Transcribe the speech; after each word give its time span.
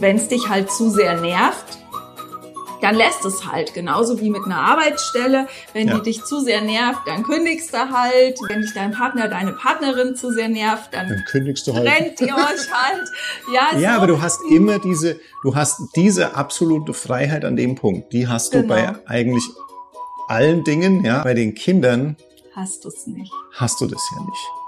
wenn 0.00 0.16
es 0.16 0.28
dich 0.28 0.48
halt 0.48 0.70
zu 0.70 0.90
sehr 0.90 1.20
nervt, 1.20 1.78
dann 2.82 2.96
lässt 2.96 3.24
es 3.24 3.46
halt. 3.46 3.74
Genauso 3.74 4.20
wie 4.20 4.28
mit 4.28 4.44
einer 4.44 4.58
Arbeitsstelle. 4.58 5.46
Wenn 5.72 5.88
ja. 5.88 5.94
die 5.94 6.02
dich 6.02 6.24
zu 6.24 6.40
sehr 6.40 6.60
nervt, 6.60 7.00
dann 7.06 7.22
kündigst 7.22 7.72
du 7.72 7.78
halt. 7.78 8.38
Wenn 8.48 8.60
dich 8.60 8.74
dein 8.74 8.90
Partner, 8.90 9.28
deine 9.28 9.52
Partnerin 9.52 10.16
zu 10.16 10.32
sehr 10.32 10.48
nervt, 10.48 10.92
dann, 10.92 11.08
dann 11.08 11.24
kündigst 11.30 11.66
du 11.66 11.74
halt. 11.74 11.86
Trennt 11.86 12.20
ihr 12.20 12.34
euch 12.34 12.72
halt. 12.72 13.08
Ja, 13.52 13.78
ja 13.78 13.90
so. 13.92 13.96
aber 13.98 14.06
du 14.06 14.22
hast 14.22 14.40
immer 14.50 14.78
diese, 14.78 15.20
du 15.42 15.54
hast 15.54 15.80
diese 15.94 16.34
absolute 16.34 16.94
Freiheit 16.94 17.44
an 17.44 17.56
dem 17.56 17.74
Punkt. 17.74 18.12
Die 18.12 18.26
hast 18.26 18.54
du 18.54 18.62
genau. 18.62 18.74
bei 18.74 18.94
eigentlich 19.06 19.44
allen 20.28 20.64
Dingen, 20.64 21.04
ja. 21.04 21.22
Bei 21.22 21.34
den 21.34 21.54
Kindern 21.54 22.16
hast 22.54 22.84
du 22.84 22.88
es 22.88 23.06
nicht. 23.06 23.32
Hast 23.52 23.80
du 23.80 23.86
das 23.86 24.02
ja 24.14 24.22
nicht. 24.22 24.61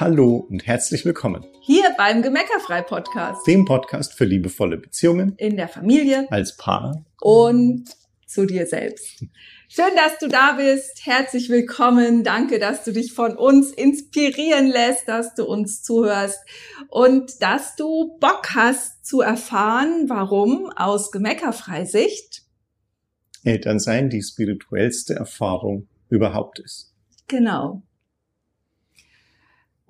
Hallo 0.00 0.46
und 0.48 0.66
herzlich 0.66 1.04
willkommen. 1.04 1.44
Hier 1.60 1.84
beim 1.98 2.22
Gemeckerfrei 2.22 2.80
Podcast. 2.80 3.46
Dem 3.46 3.66
Podcast 3.66 4.14
für 4.14 4.24
liebevolle 4.24 4.78
Beziehungen. 4.78 5.34
In 5.36 5.58
der 5.58 5.68
Familie. 5.68 6.26
Als 6.30 6.56
Paar. 6.56 7.04
Und 7.20 7.84
zu 8.24 8.46
dir 8.46 8.66
selbst. 8.66 9.22
Schön, 9.68 9.94
dass 9.96 10.18
du 10.18 10.28
da 10.28 10.52
bist. 10.52 11.04
Herzlich 11.04 11.50
willkommen. 11.50 12.24
Danke, 12.24 12.58
dass 12.58 12.82
du 12.82 12.94
dich 12.94 13.12
von 13.12 13.36
uns 13.36 13.72
inspirieren 13.72 14.68
lässt, 14.68 15.06
dass 15.06 15.34
du 15.34 15.44
uns 15.44 15.82
zuhörst 15.82 16.38
und 16.88 17.42
dass 17.42 17.76
du 17.76 18.16
Bock 18.20 18.54
hast 18.54 19.04
zu 19.04 19.20
erfahren, 19.20 20.06
warum 20.08 20.72
aus 20.76 21.10
Gemeckerfreisicht 21.10 22.44
Elternsein 23.44 24.08
die 24.08 24.22
spirituellste 24.22 25.12
Erfahrung 25.12 25.88
überhaupt 26.08 26.58
ist. 26.58 26.94
Genau. 27.28 27.82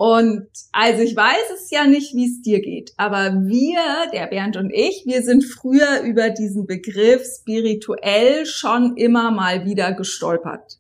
Und 0.01 0.47
also 0.73 1.03
ich 1.03 1.15
weiß 1.15 1.51
es 1.55 1.71
ja 1.71 1.87
nicht, 1.87 2.15
wie 2.15 2.25
es 2.25 2.41
dir 2.41 2.63
geht, 2.63 2.95
aber 2.97 3.35
wir, 3.45 3.83
der 4.15 4.29
Bernd 4.29 4.57
und 4.57 4.71
ich, 4.73 5.03
wir 5.05 5.21
sind 5.21 5.45
früher 5.45 6.01
über 6.01 6.31
diesen 6.31 6.67
Begriff 6.67 7.23
spirituell 7.41 8.47
schon 8.47 8.97
immer 8.97 9.31
mal 9.31 9.67
wieder 9.67 9.93
gestolpert. 9.93 10.79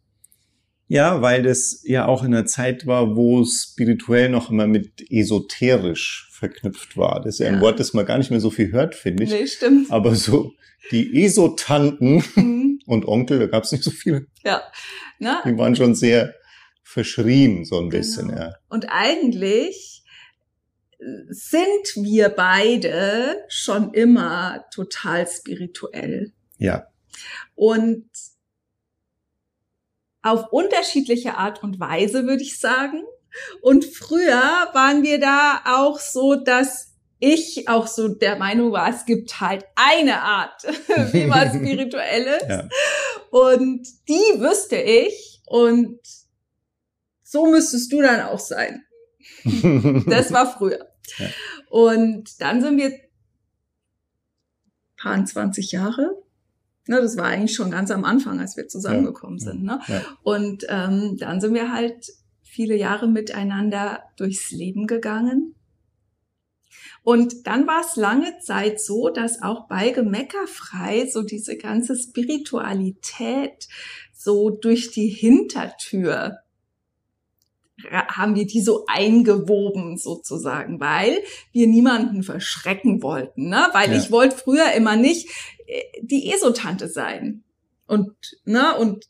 Ja, 0.88 1.20
weil 1.20 1.42
das 1.42 1.82
ja 1.84 2.06
auch 2.06 2.24
in 2.24 2.32
einer 2.32 2.46
Zeit 2.46 2.86
war, 2.86 3.14
wo 3.14 3.44
spirituell 3.44 4.30
noch 4.30 4.50
immer 4.50 4.66
mit 4.66 5.04
esoterisch 5.10 6.30
verknüpft 6.32 6.96
war. 6.96 7.20
Das 7.22 7.34
ist 7.34 7.40
ja 7.40 7.48
ein 7.48 7.56
ja. 7.56 7.60
Wort, 7.60 7.78
das 7.78 7.92
man 7.92 8.06
gar 8.06 8.16
nicht 8.16 8.30
mehr 8.30 8.40
so 8.40 8.48
viel 8.48 8.72
hört, 8.72 8.94
finde 8.94 9.24
ich. 9.24 9.30
Nee, 9.30 9.46
stimmt. 9.46 9.90
Aber 9.90 10.14
so 10.14 10.54
die 10.92 11.22
Esotanten 11.22 12.24
mhm. 12.36 12.80
und 12.86 13.06
Onkel, 13.06 13.38
da 13.38 13.48
gab 13.48 13.64
es 13.64 13.72
nicht 13.72 13.84
so 13.84 13.90
viele. 13.90 14.28
Ja. 14.44 14.62
Na? 15.18 15.42
Die 15.44 15.58
waren 15.58 15.76
schon 15.76 15.94
sehr 15.94 16.34
verschrien, 16.90 17.64
so 17.64 17.76
ein 17.76 17.88
genau. 17.88 18.00
bisschen, 18.00 18.30
ja. 18.30 18.54
Und 18.68 18.86
eigentlich 18.88 20.02
sind 21.28 21.94
wir 21.94 22.30
beide 22.30 23.44
schon 23.48 23.94
immer 23.94 24.64
total 24.74 25.26
spirituell. 25.28 26.32
Ja. 26.58 26.88
Und 27.54 28.10
auf 30.22 30.52
unterschiedliche 30.52 31.36
Art 31.36 31.62
und 31.62 31.78
Weise, 31.78 32.26
würde 32.26 32.42
ich 32.42 32.58
sagen. 32.58 33.04
Und 33.62 33.84
früher 33.84 34.68
waren 34.72 35.04
wir 35.04 35.20
da 35.20 35.62
auch 35.64 36.00
so, 36.00 36.34
dass 36.34 36.88
ich 37.20 37.68
auch 37.68 37.86
so 37.86 38.08
der 38.08 38.36
Meinung 38.36 38.72
war, 38.72 38.90
es 38.90 39.04
gibt 39.04 39.40
halt 39.40 39.64
eine 39.76 40.22
Art, 40.22 40.64
wie 41.12 41.26
man 41.26 41.48
spirituell 41.54 42.24
ist. 42.24 42.48
Ja. 42.48 42.68
Und 43.30 43.86
die 44.08 44.40
wüsste 44.40 44.76
ich. 44.76 45.40
Und 45.46 46.00
so 47.30 47.46
müsstest 47.46 47.92
du 47.92 48.02
dann 48.02 48.22
auch 48.22 48.40
sein. 48.40 48.84
das 49.44 50.32
war 50.32 50.52
früher. 50.52 50.88
Ja. 51.18 51.26
Und 51.68 52.40
dann 52.40 52.60
sind 52.60 52.76
wir 52.76 52.92
paar 54.96 55.24
20 55.24 55.70
Jahre. 55.70 56.10
Ne, 56.88 57.00
das 57.00 57.16
war 57.16 57.26
eigentlich 57.26 57.54
schon 57.54 57.70
ganz 57.70 57.92
am 57.92 58.04
Anfang, 58.04 58.40
als 58.40 58.56
wir 58.56 58.66
zusammengekommen 58.66 59.38
ja. 59.38 59.44
sind. 59.44 59.62
Ne? 59.62 59.80
Ja. 59.86 60.02
Und 60.24 60.66
ähm, 60.68 61.18
dann 61.18 61.40
sind 61.40 61.54
wir 61.54 61.72
halt 61.72 62.12
viele 62.42 62.74
Jahre 62.74 63.06
miteinander 63.06 64.02
durchs 64.16 64.50
Leben 64.50 64.88
gegangen. 64.88 65.54
Und 67.04 67.46
dann 67.46 67.68
war 67.68 67.82
es 67.82 67.94
lange 67.94 68.40
Zeit 68.40 68.80
so, 68.80 69.08
dass 69.08 69.40
auch 69.40 69.68
bei 69.68 69.90
Gemeckerfrei 69.90 71.06
so 71.06 71.22
diese 71.22 71.56
ganze 71.56 71.94
Spiritualität 71.96 73.68
so 74.12 74.50
durch 74.50 74.90
die 74.90 75.08
Hintertür 75.08 76.40
haben 77.90 78.34
wir 78.34 78.46
die 78.46 78.60
so 78.60 78.84
eingewoben 78.86 79.96
sozusagen, 79.96 80.80
weil 80.80 81.18
wir 81.52 81.66
niemanden 81.66 82.22
verschrecken 82.22 83.02
wollten, 83.02 83.48
ne? 83.48 83.68
Weil 83.72 83.90
ja. 83.90 83.98
ich 83.98 84.10
wollte 84.10 84.36
früher 84.36 84.72
immer 84.72 84.96
nicht 84.96 85.28
äh, 85.66 85.82
die 86.02 86.32
Esotante 86.32 86.88
sein. 86.88 87.42
Und, 87.86 88.12
ne, 88.44 88.76
und 88.78 89.06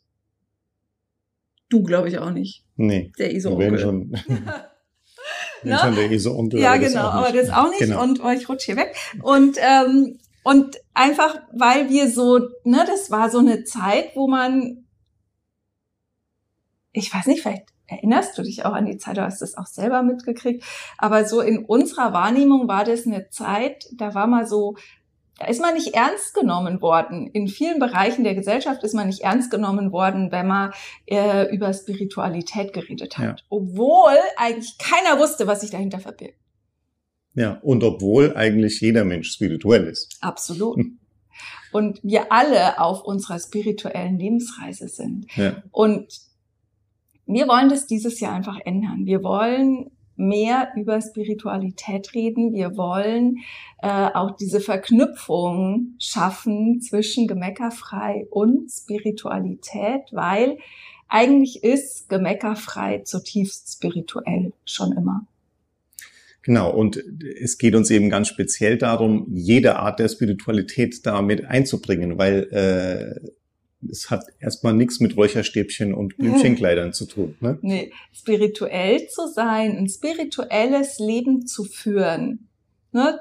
du 1.69 1.83
glaube 1.83 2.09
ich 2.09 2.17
auch 2.19 2.31
nicht. 2.31 2.63
Nee. 2.75 3.11
Der 3.17 3.33
ESO-Onkel. 3.33 3.79
schon. 3.79 4.09
ne? 5.63 5.79
schon 5.79 5.95
der 5.95 6.11
ESO-Onkel. 6.11 6.59
Ja, 6.59 6.77
genau, 6.77 7.05
aber 7.09 7.31
das 7.31 7.49
auch 7.49 7.69
nicht. 7.69 7.79
Genau. 7.79 8.01
Und 8.01 8.23
oh, 8.23 8.29
ich 8.29 8.47
rutsche 8.49 8.67
hier 8.67 8.77
weg. 8.77 8.95
Und, 9.21 9.57
ähm, 9.59 10.19
und 10.43 10.77
einfach, 10.93 11.39
weil 11.53 11.89
wir 11.89 12.09
so, 12.09 12.39
ne, 12.63 12.83
das 12.87 13.11
war 13.11 13.29
so 13.29 13.39
eine 13.39 13.63
Zeit, 13.63 14.15
wo 14.15 14.27
man, 14.27 14.85
ich 16.91 17.13
weiß 17.13 17.27
nicht, 17.27 17.41
vielleicht 17.41 17.67
erinnerst 17.91 18.37
du 18.37 18.43
dich 18.43 18.65
auch 18.65 18.73
an 18.73 18.85
die 18.85 18.97
Zeit, 18.97 19.17
du 19.17 19.21
hast 19.21 19.41
das 19.41 19.57
auch 19.57 19.65
selber 19.65 20.01
mitgekriegt. 20.01 20.63
Aber 20.97 21.25
so 21.25 21.41
in 21.41 21.65
unserer 21.65 22.13
Wahrnehmung 22.13 22.67
war 22.67 22.85
das 22.85 23.05
eine 23.05 23.29
Zeit, 23.29 23.85
da 23.93 24.15
war 24.15 24.27
mal 24.27 24.47
so, 24.47 24.75
da 25.37 25.47
ist 25.47 25.61
man 25.61 25.73
nicht 25.73 25.93
ernst 25.93 26.33
genommen 26.33 26.81
worden. 26.81 27.27
In 27.27 27.47
vielen 27.47 27.79
Bereichen 27.79 28.23
der 28.23 28.35
Gesellschaft 28.35 28.83
ist 28.83 28.93
man 28.93 29.07
nicht 29.07 29.21
ernst 29.21 29.51
genommen 29.51 29.91
worden, 29.91 30.31
wenn 30.31 30.47
man 30.47 30.71
äh, 31.05 31.53
über 31.53 31.73
Spiritualität 31.73 32.73
geredet 32.73 33.17
hat. 33.17 33.25
Ja. 33.25 33.35
Obwohl 33.49 34.17
eigentlich 34.37 34.77
keiner 34.77 35.19
wusste, 35.19 35.47
was 35.47 35.61
sich 35.61 35.71
dahinter 35.71 35.99
verbirgt. 35.99 36.37
Ja, 37.33 37.59
und 37.61 37.83
obwohl 37.83 38.35
eigentlich 38.35 38.81
jeder 38.81 39.03
Mensch 39.03 39.31
spirituell 39.31 39.87
ist. 39.87 40.17
Absolut. 40.21 40.77
Hm. 40.77 40.99
Und 41.71 41.99
wir 42.03 42.31
alle 42.31 42.79
auf 42.79 43.03
unserer 43.03 43.39
spirituellen 43.39 44.19
Lebensreise 44.19 44.89
sind. 44.89 45.25
Ja. 45.35 45.63
Und 45.71 46.07
wir 47.25 47.47
wollen 47.47 47.69
das 47.69 47.87
dieses 47.87 48.19
Jahr 48.19 48.33
einfach 48.33 48.59
ändern. 48.65 49.05
Wir 49.05 49.23
wollen 49.23 49.91
mehr 50.15 50.69
über 50.75 51.01
Spiritualität 51.01 52.13
reden. 52.13 52.53
Wir 52.53 52.77
wollen 52.77 53.39
äh, 53.81 54.09
auch 54.13 54.35
diese 54.35 54.59
Verknüpfung 54.59 55.95
schaffen 55.99 56.81
zwischen 56.81 57.27
Gemeckerfrei 57.27 58.27
und 58.29 58.69
Spiritualität, 58.69 60.01
weil 60.11 60.57
eigentlich 61.07 61.63
ist 61.63 62.07
Gemeckerfrei 62.07 62.99
zutiefst 62.99 63.73
spirituell 63.73 64.53
schon 64.63 64.93
immer. 64.93 65.25
Genau, 66.43 66.71
und 66.71 67.03
es 67.39 67.57
geht 67.57 67.75
uns 67.75 67.91
eben 67.91 68.09
ganz 68.09 68.27
speziell 68.27 68.77
darum, 68.77 69.27
jede 69.29 69.77
Art 69.77 69.99
der 69.99 70.09
Spiritualität 70.09 71.05
damit 71.05 71.45
einzubringen, 71.45 72.17
weil 72.17 72.47
äh, 72.51 73.29
es 73.89 74.09
hat 74.09 74.25
erstmal 74.39 74.73
nichts 74.73 74.99
mit 74.99 75.17
Räucherstäbchen 75.17 75.93
und 75.93 76.17
Blümchenkleidern 76.17 76.93
zu 76.93 77.05
tun. 77.05 77.35
Ne? 77.39 77.57
Nee, 77.61 77.91
spirituell 78.13 79.07
zu 79.07 79.27
sein, 79.27 79.77
ein 79.77 79.89
spirituelles 79.89 80.99
Leben 80.99 81.47
zu 81.47 81.63
führen, 81.63 82.49
ne? 82.91 83.19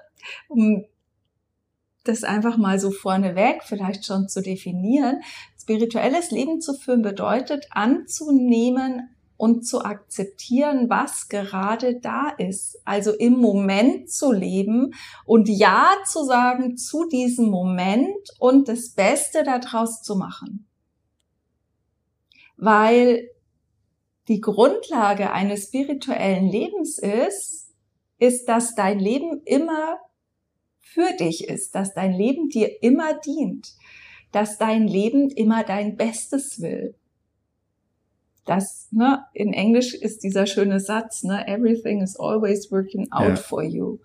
um 0.48 0.84
das 2.04 2.24
einfach 2.24 2.56
mal 2.56 2.78
so 2.78 2.90
vorneweg 2.90 3.62
vielleicht 3.64 4.06
schon 4.06 4.28
zu 4.28 4.42
definieren. 4.42 5.20
Spirituelles 5.60 6.30
Leben 6.30 6.60
zu 6.60 6.74
führen 6.74 7.02
bedeutet 7.02 7.66
anzunehmen, 7.70 9.10
und 9.40 9.66
zu 9.66 9.82
akzeptieren, 9.82 10.90
was 10.90 11.28
gerade 11.28 11.98
da 11.98 12.28
ist. 12.28 12.78
Also 12.84 13.12
im 13.12 13.38
Moment 13.38 14.10
zu 14.10 14.32
leben 14.32 14.92
und 15.24 15.48
Ja 15.48 15.88
zu 16.04 16.24
sagen 16.24 16.76
zu 16.76 17.08
diesem 17.08 17.48
Moment 17.48 18.18
und 18.38 18.68
das 18.68 18.90
Beste 18.90 19.42
daraus 19.42 20.02
zu 20.02 20.14
machen. 20.16 20.66
Weil 22.58 23.30
die 24.28 24.42
Grundlage 24.42 25.32
eines 25.32 25.68
spirituellen 25.68 26.46
Lebens 26.46 26.98
ist, 26.98 27.72
ist, 28.18 28.46
dass 28.46 28.74
dein 28.74 28.98
Leben 28.98 29.40
immer 29.46 29.96
für 30.80 31.16
dich 31.18 31.48
ist, 31.48 31.74
dass 31.74 31.94
dein 31.94 32.12
Leben 32.12 32.50
dir 32.50 32.82
immer 32.82 33.14
dient, 33.14 33.72
dass 34.32 34.58
dein 34.58 34.86
Leben 34.86 35.30
immer 35.30 35.64
dein 35.64 35.96
Bestes 35.96 36.60
will, 36.60 36.94
das, 38.44 38.88
ne, 38.90 39.24
in 39.32 39.52
Englisch 39.52 39.94
ist 39.94 40.22
dieser 40.22 40.46
schöne 40.46 40.80
Satz, 40.80 41.22
ne, 41.22 41.46
everything 41.46 42.02
is 42.02 42.18
always 42.18 42.70
working 42.70 43.10
out 43.12 43.28
ja. 43.28 43.36
for 43.36 43.62
you. 43.62 43.98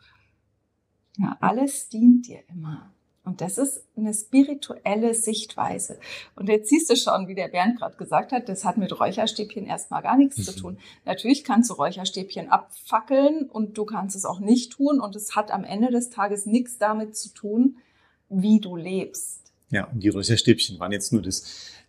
Ja, 1.18 1.38
alles 1.40 1.90
dient 1.90 2.28
dir 2.28 2.40
immer. 2.50 2.92
Und 3.26 3.42
das 3.42 3.58
ist 3.58 3.84
eine 3.98 4.14
spirituelle 4.14 5.16
Sichtweise. 5.16 6.00
Und 6.36 6.48
jetzt 6.48 6.70
siehst 6.70 6.92
du 6.92 6.96
schon, 6.96 7.28
wie 7.28 7.34
der 7.34 7.48
Bernd 7.48 7.80
gerade 7.80 7.98
gesagt 7.98 8.32
hat, 8.32 8.48
das 8.48 8.64
hat 8.64 8.78
mit 8.78 8.98
Räucherstäbchen 9.00 9.66
erstmal 9.66 10.04
gar 10.04 10.16
nichts 10.16 10.38
mhm. 10.38 10.44
zu 10.44 10.56
tun. 10.56 10.78
Natürlich 11.06 11.44
kannst 11.44 11.72
du 11.72 11.74
Räucherstäbchen 11.74 12.50
abfackeln 12.50 13.50
und 13.50 13.80
du 13.80 13.86
kannst 13.86 14.16
es 14.16 14.26
auch 14.26 14.40
nicht 14.40 14.74
tun. 14.74 15.00
Und 15.00 15.16
es 15.16 15.36
hat 15.36 15.50
am 15.50 15.64
Ende 15.64 15.90
des 15.90 16.12
Tages 16.12 16.46
nichts 16.46 16.78
damit 16.78 17.18
zu 17.18 17.34
tun, 17.34 17.78
wie 18.30 18.60
du 18.60 18.76
lebst. 18.76 19.45
Ja, 19.76 19.86
und 19.86 20.02
die 20.02 20.10
Räucherstäbchen 20.10 20.80
waren 20.80 20.94
jetzt 20.94 21.12
nur 21.12 21.22
das 21.22 21.44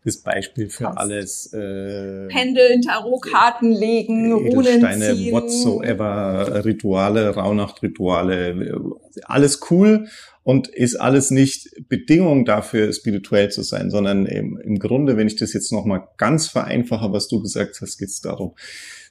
das 0.06 0.18
Beispiel 0.18 0.68
für 0.68 0.84
Kannst 0.84 0.98
alles. 0.98 1.52
Äh, 1.52 2.28
Pendeln, 2.28 2.80
Tarotkarten 2.80 3.72
legen, 3.72 4.32
Runen 4.32 4.80
ziehen. 4.80 5.32
whatsoever, 5.32 6.64
Rituale, 6.64 7.30
Rauhnachtrituale, 7.34 8.80
alles 9.24 9.60
cool 9.70 10.06
und 10.44 10.68
ist 10.68 10.94
alles 10.94 11.32
nicht 11.32 11.88
Bedingung 11.88 12.44
dafür, 12.44 12.92
spirituell 12.92 13.50
zu 13.50 13.62
sein, 13.62 13.90
sondern 13.90 14.26
im, 14.26 14.58
im 14.58 14.78
Grunde, 14.78 15.16
wenn 15.16 15.26
ich 15.26 15.36
das 15.36 15.52
jetzt 15.52 15.72
nochmal 15.72 16.06
ganz 16.18 16.46
vereinfache, 16.46 17.12
was 17.12 17.26
du 17.26 17.42
gesagt 17.42 17.80
hast, 17.80 17.98
geht 17.98 18.10
es 18.10 18.20
darum, 18.20 18.54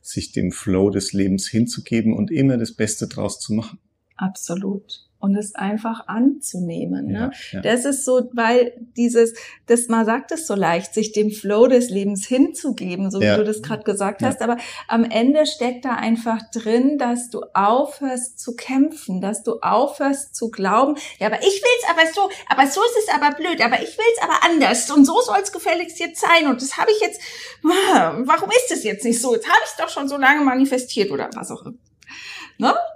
sich 0.01 0.31
dem 0.31 0.53
Flow 0.53 0.91
des 0.91 1.11
Lebens 1.11 1.45
hinzugeben 1.47 2.13
und 2.13 2.31
immer 2.31 2.57
das 2.57 2.71
Beste 2.73 3.07
draus 3.07 3.41
zu 3.41 3.53
machen. 3.53 3.79
Absolut 4.15 5.05
und 5.19 5.35
es 5.35 5.55
einfach 5.55 6.07
anzunehmen. 6.07 7.07
Ne? 7.07 7.13
Ja, 7.13 7.31
ja. 7.51 7.61
Das 7.61 7.85
ist 7.85 8.05
so, 8.05 8.29
weil 8.33 8.73
dieses, 8.95 9.33
das 9.65 9.87
man 9.87 10.05
sagt 10.05 10.31
es 10.31 10.45
so 10.45 10.55
leicht, 10.55 10.93
sich 10.93 11.13
dem 11.13 11.31
Flow 11.31 11.67
des 11.67 11.89
Lebens 11.89 12.27
hinzugeben, 12.27 13.09
so 13.09 13.21
ja. 13.21 13.33
wie 13.33 13.37
du 13.39 13.45
das 13.45 13.61
gerade 13.61 13.83
gesagt 13.83 14.21
hast. 14.21 14.41
Aber 14.41 14.57
am 14.87 15.03
Ende 15.03 15.45
steckt 15.45 15.85
da 15.85 15.95
einfach 15.95 16.39
drin, 16.51 16.97
dass 16.97 17.29
du 17.29 17.41
aufhörst 17.53 18.39
zu 18.39 18.55
kämpfen, 18.55 19.21
dass 19.21 19.43
du 19.43 19.59
aufhörst 19.61 20.35
zu 20.35 20.51
glauben, 20.51 20.95
ja, 21.19 21.27
aber 21.27 21.39
ich 21.39 21.61
will's 21.61 21.89
aber 21.89 22.01
so, 22.13 22.29
aber 22.47 22.67
so 22.67 22.81
ist 22.81 23.07
es 23.07 23.13
aber 23.13 23.35
blöd, 23.35 23.61
aber 23.61 23.81
ich 23.81 23.97
will's 23.97 24.21
aber 24.21 24.43
anders 24.43 24.91
und 24.91 25.05
so 25.05 25.19
soll 25.21 25.39
es 25.41 25.51
gefälligst 25.51 25.99
jetzt 25.99 26.21
sein 26.21 26.47
und 26.47 26.61
das 26.61 26.77
habe 26.77 26.91
ich 26.91 26.99
jetzt, 27.01 27.21
warum 27.63 28.49
ist 28.49 28.71
es 28.71 28.83
jetzt 28.83 29.03
nicht 29.03 29.21
so? 29.21 29.33
Jetzt 29.33 29.47
habe 29.47 29.59
ich 29.63 29.71
es 29.71 29.77
doch 29.77 29.89
schon 29.89 30.07
so 30.07 30.17
lange 30.17 30.43
manifestiert 30.43 31.11
oder 31.11 31.29
was 31.33 31.51
auch 31.51 31.65
immer. 31.65 31.75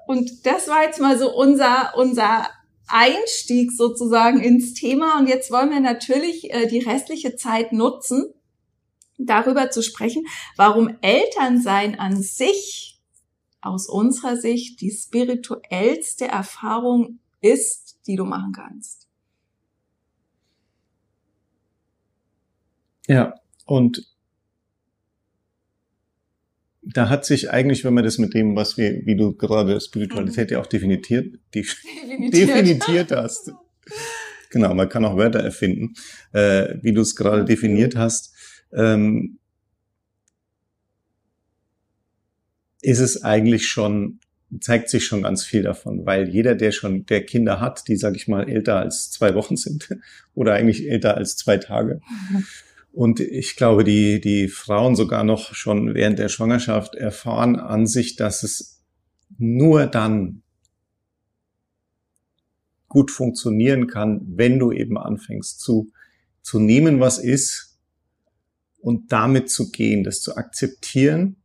Und 0.10 0.48
das 0.48 0.68
war 0.68 0.82
jetzt 0.86 1.00
mal 1.00 1.20
so 1.20 1.32
unser, 1.32 1.94
unser 1.96 2.50
Einstieg 2.88 3.72
sozusagen 3.72 4.40
ins 4.40 4.74
Thema. 4.74 5.20
Und 5.20 5.28
jetzt 5.28 5.52
wollen 5.52 5.70
wir 5.70 5.82
natürlich 5.82 6.52
äh, 6.52 6.66
die 6.66 6.80
restliche 6.80 7.36
Zeit 7.36 7.74
nutzen, 7.74 8.34
darüber 9.20 9.70
zu 9.70 9.84
sprechen, 9.84 10.26
warum 10.58 10.98
Elternsein 11.02 12.00
an 12.00 12.24
sich 12.24 13.00
aus 13.62 13.88
unserer 13.88 14.36
Sicht 14.36 14.82
die 14.82 14.90
spirituellste 14.90 16.28
Erfahrung 16.28 17.20
ist, 17.40 18.00
die 18.08 18.16
du 18.16 18.26
machen 18.26 18.52
kannst. 18.52 19.08
Ja, 23.06 23.36
und 23.68 24.08
da 26.94 27.10
hat 27.10 27.26
sich 27.26 27.52
eigentlich, 27.52 27.84
wenn 27.84 27.94
man 27.94 28.04
das 28.04 28.18
mit 28.18 28.34
dem, 28.34 28.56
was 28.56 28.78
wir, 28.78 29.06
wie 29.06 29.16
du 29.16 29.34
gerade 29.34 29.80
Spiritualität 29.80 30.50
mhm. 30.50 30.54
ja 30.54 30.62
auch 30.62 30.66
definiert, 30.66 31.10
definiert. 31.56 32.34
definiert 32.34 33.12
hast. 33.12 33.52
Genau, 34.50 34.74
man 34.74 34.90
kann 34.90 35.06
auch 35.06 35.16
Wörter 35.16 35.40
erfinden, 35.40 35.94
äh, 36.32 36.76
wie 36.82 36.94
du 36.94 37.02
es 37.02 37.16
gerade 37.16 37.46
definiert 37.46 37.96
hast. 37.96 38.34
Ähm, 38.74 39.38
ist 42.82 43.00
es 43.00 43.24
eigentlich 43.24 43.68
schon, 43.68 44.20
zeigt 44.60 44.90
sich 44.90 45.06
schon 45.06 45.24
ganz 45.24 45.44
viel 45.44 45.64
davon, 45.64 46.06
weil 46.06 46.30
jeder, 46.30 46.56
der 46.56 46.72
schon, 46.72 47.06
der 47.06 47.26
Kinder 47.26 47.60
hat, 47.60 47.88
die, 47.88 47.98
sag 47.98 48.16
ich 48.16 48.28
mal, 48.28 48.50
älter 48.50 48.78
als 48.78 49.12
zwei 49.12 49.36
Wochen 49.36 49.58
sind 49.58 49.90
oder 50.34 50.54
eigentlich 50.54 50.90
älter 50.90 51.18
als 51.18 51.36
zwei 51.36 51.58
Tage, 51.58 52.02
mhm 52.32 52.46
und 53.00 53.22
ich 53.22 53.56
glaube, 53.56 53.86
die, 53.86 54.20
die 54.20 54.50
Frauen 54.50 54.98
sogar 54.98 55.24
noch 55.24 55.56
schon 55.56 55.94
während 55.94 56.20
der 56.20 56.28
Schwangerschaft 56.28 56.96
erfahren 56.96 57.56
an 57.56 57.88
sich, 57.88 58.18
dass 58.18 58.44
es 58.44 58.84
nur 59.38 59.88
dann 59.88 60.44
gut 62.90 63.10
funktionieren 63.10 63.88
kann, 63.88 64.20
wenn 64.28 64.60
du 64.60 64.74
eben 64.74 64.98
anfängst 64.98 65.62
zu, 65.62 65.94
zu 66.42 66.60
nehmen, 66.60 67.00
was 67.00 67.20
ist 67.20 67.80
und 68.82 69.14
damit 69.14 69.50
zu 69.50 69.72
gehen, 69.72 70.04
das 70.04 70.20
zu 70.20 70.36
akzeptieren, 70.36 71.38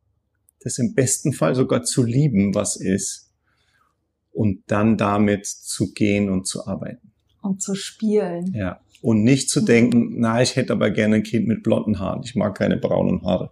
das 0.58 0.78
im 0.78 0.94
besten 0.94 1.32
Fall 1.32 1.54
sogar 1.54 1.84
zu 1.84 2.02
lieben, 2.02 2.56
was 2.56 2.74
ist 2.74 3.30
und 4.32 4.64
dann 4.66 4.96
damit 4.96 5.46
zu 5.46 5.92
gehen 5.92 6.30
und 6.30 6.48
zu 6.48 6.66
arbeiten. 6.66 7.12
Und 7.42 7.62
zu 7.62 7.76
spielen. 7.76 8.52
Ja 8.52 8.80
und 9.04 9.22
nicht 9.22 9.50
zu 9.50 9.60
denken, 9.60 10.14
na, 10.16 10.40
ich 10.40 10.56
hätte 10.56 10.72
aber 10.72 10.90
gerne 10.90 11.16
ein 11.16 11.22
Kind 11.22 11.46
mit 11.46 11.62
blonden 11.62 12.00
Haaren. 12.00 12.22
Ich 12.24 12.34
mag 12.36 12.56
keine 12.56 12.78
braunen 12.78 13.22
Haare. 13.22 13.50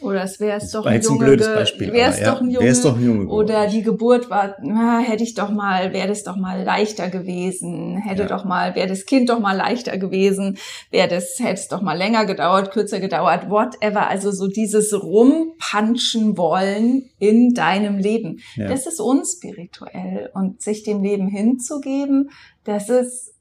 Oder 0.00 0.22
es 0.22 0.38
wäre 0.38 0.58
es 0.58 0.70
doch 0.70 0.86
ein 0.86 1.02
Junge. 1.02 1.24
Ein 1.24 1.26
blödes 1.26 1.46
Beispiel. 1.48 1.92
Wäre 1.92 2.10
es 2.12 2.20
doch, 2.20 2.40
ein 2.40 2.50
Junge, 2.50 2.72
doch 2.72 2.96
ein 2.96 3.04
Junge. 3.04 3.26
Oder 3.26 3.66
die 3.66 3.82
Geburt 3.82 4.30
war, 4.30 4.54
na, 4.62 5.00
hätte 5.00 5.24
ich 5.24 5.34
doch 5.34 5.50
mal, 5.50 5.92
wäre 5.92 6.06
das 6.06 6.22
doch 6.22 6.36
mal 6.36 6.62
leichter 6.62 7.08
gewesen. 7.08 7.96
Hätte 7.96 8.22
ja. 8.22 8.28
doch 8.28 8.44
mal, 8.44 8.76
wäre 8.76 8.86
das 8.86 9.06
Kind 9.06 9.28
doch 9.28 9.40
mal 9.40 9.56
leichter 9.56 9.98
gewesen. 9.98 10.56
Wäre 10.92 11.08
das, 11.08 11.36
hätte 11.40 11.54
es 11.54 11.66
doch 11.66 11.82
mal 11.82 11.98
länger 11.98 12.24
gedauert, 12.24 12.70
kürzer 12.70 13.00
gedauert, 13.00 13.50
whatever. 13.50 14.08
Also 14.08 14.30
so 14.30 14.46
dieses 14.46 14.94
Rumpanschen 14.94 16.36
wollen 16.36 17.10
in 17.18 17.54
deinem 17.54 17.98
Leben. 17.98 18.38
Ja. 18.54 18.68
Das 18.68 18.86
ist 18.86 19.00
unspirituell. 19.00 20.30
Und 20.32 20.62
sich 20.62 20.84
dem 20.84 21.02
Leben 21.02 21.26
hinzugeben, 21.26 22.30
das 22.62 22.88
ist 22.88 23.32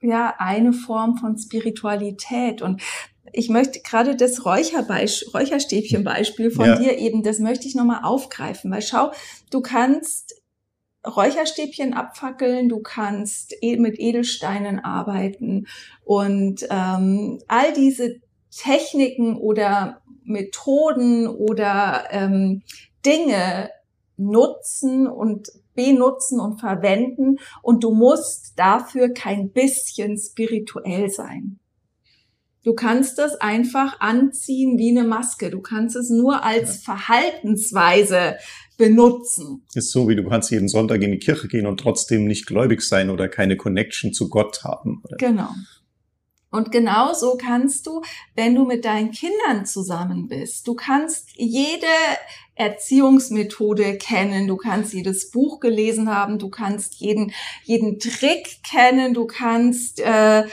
ja 0.00 0.34
eine 0.38 0.72
Form 0.72 1.16
von 1.16 1.36
Spiritualität 1.36 2.62
und 2.62 2.80
ich 3.32 3.48
möchte 3.50 3.80
gerade 3.80 4.16
das 4.16 4.46
Räucherstäbchen-Beispiel 4.46 6.50
von 6.50 6.66
ja. 6.66 6.76
dir 6.76 6.98
eben, 6.98 7.22
das 7.22 7.40
möchte 7.40 7.68
ich 7.68 7.74
nochmal 7.74 8.00
aufgreifen, 8.02 8.70
weil 8.70 8.82
schau, 8.82 9.12
du 9.50 9.60
kannst 9.60 10.34
Räucherstäbchen 11.06 11.94
abfackeln, 11.94 12.68
du 12.68 12.80
kannst 12.80 13.54
e, 13.60 13.76
mit 13.76 13.98
Edelsteinen 13.98 14.80
arbeiten 14.80 15.66
und 16.04 16.66
ähm, 16.70 17.40
all 17.48 17.72
diese 17.72 18.20
Techniken 18.50 19.36
oder 19.36 20.00
Methoden 20.24 21.28
oder 21.28 22.08
ähm, 22.10 22.62
Dinge 23.04 23.70
nutzen 24.16 25.06
und 25.06 25.50
benutzen 25.78 26.40
und 26.40 26.58
verwenden 26.58 27.36
und 27.62 27.84
du 27.84 27.92
musst 27.92 28.54
dafür 28.56 29.10
kein 29.10 29.52
bisschen 29.52 30.18
spirituell 30.18 31.08
sein. 31.08 31.60
Du 32.64 32.74
kannst 32.74 33.20
es 33.20 33.36
einfach 33.36 34.00
anziehen 34.00 34.76
wie 34.76 34.90
eine 34.90 35.06
Maske. 35.06 35.50
Du 35.50 35.60
kannst 35.60 35.94
es 35.94 36.10
nur 36.10 36.44
als 36.44 36.78
Verhaltensweise 36.78 38.36
benutzen. 38.76 39.64
Ist 39.74 39.92
so, 39.92 40.08
wie 40.08 40.16
du 40.16 40.28
kannst 40.28 40.50
jeden 40.50 40.68
Sonntag 40.68 41.00
in 41.00 41.12
die 41.12 41.20
Kirche 41.20 41.46
gehen 41.46 41.66
und 41.66 41.78
trotzdem 41.78 42.26
nicht 42.26 42.46
gläubig 42.46 42.82
sein 42.82 43.10
oder 43.10 43.28
keine 43.28 43.56
Connection 43.56 44.12
zu 44.12 44.28
Gott 44.28 44.64
haben. 44.64 45.00
Oder? 45.04 45.16
Genau. 45.16 45.50
Und 46.50 46.72
genauso 46.72 47.36
kannst 47.36 47.86
du, 47.86 48.02
wenn 48.34 48.54
du 48.54 48.64
mit 48.64 48.84
deinen 48.86 49.10
Kindern 49.10 49.66
zusammen 49.66 50.28
bist, 50.28 50.66
du 50.66 50.74
kannst 50.74 51.30
jede 51.36 51.86
Erziehungsmethode 52.54 53.98
kennen, 53.98 54.48
du 54.48 54.56
kannst 54.56 54.94
jedes 54.94 55.30
Buch 55.30 55.60
gelesen 55.60 56.08
haben, 56.08 56.38
du 56.38 56.48
kannst 56.48 56.94
jeden, 56.94 57.32
jeden 57.64 57.98
Trick 57.98 58.62
kennen, 58.62 59.12
du 59.12 59.26
kannst, 59.26 60.00
äh, 60.00 60.44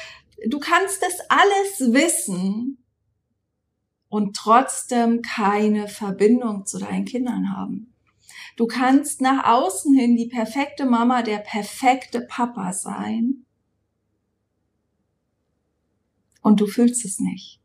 du 0.45 0.59
kannst 0.59 1.01
das 1.01 1.19
alles 1.29 1.93
wissen 1.93 2.83
und 4.09 4.35
trotzdem 4.35 5.21
keine 5.21 5.87
Verbindung 5.87 6.65
zu 6.65 6.77
deinen 6.77 7.05
Kindern 7.05 7.55
haben. 7.55 7.93
Du 8.57 8.67
kannst 8.67 9.21
nach 9.21 9.45
außen 9.45 9.95
hin 9.95 10.17
die 10.17 10.27
perfekte 10.27 10.85
Mama, 10.85 11.21
der 11.21 11.39
perfekte 11.39 12.21
Papa 12.21 12.73
sein 12.73 13.44
und 16.45 16.61
du 16.61 16.67
fühlst 16.67 17.03
es 17.05 17.19
nicht. 17.19 17.59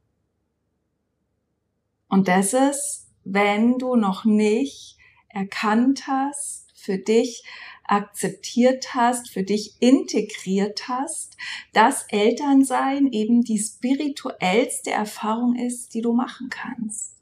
Und 2.08 2.28
das 2.28 2.54
ist, 2.54 3.08
wenn 3.24 3.78
du 3.78 3.94
noch 3.94 4.24
nicht 4.24 4.96
erkannt 5.28 6.06
hast, 6.06 6.72
für 6.74 6.96
dich 6.96 7.44
akzeptiert 7.84 8.94
hast, 8.94 9.28
für 9.28 9.42
dich 9.42 9.76
integriert 9.82 10.88
hast, 10.88 11.36
dass 11.74 12.04
Elternsein 12.08 13.12
eben 13.12 13.42
die 13.42 13.58
spirituellste 13.58 14.92
Erfahrung 14.92 15.56
ist, 15.56 15.92
die 15.92 16.00
du 16.00 16.14
machen 16.14 16.48
kannst. 16.48 17.18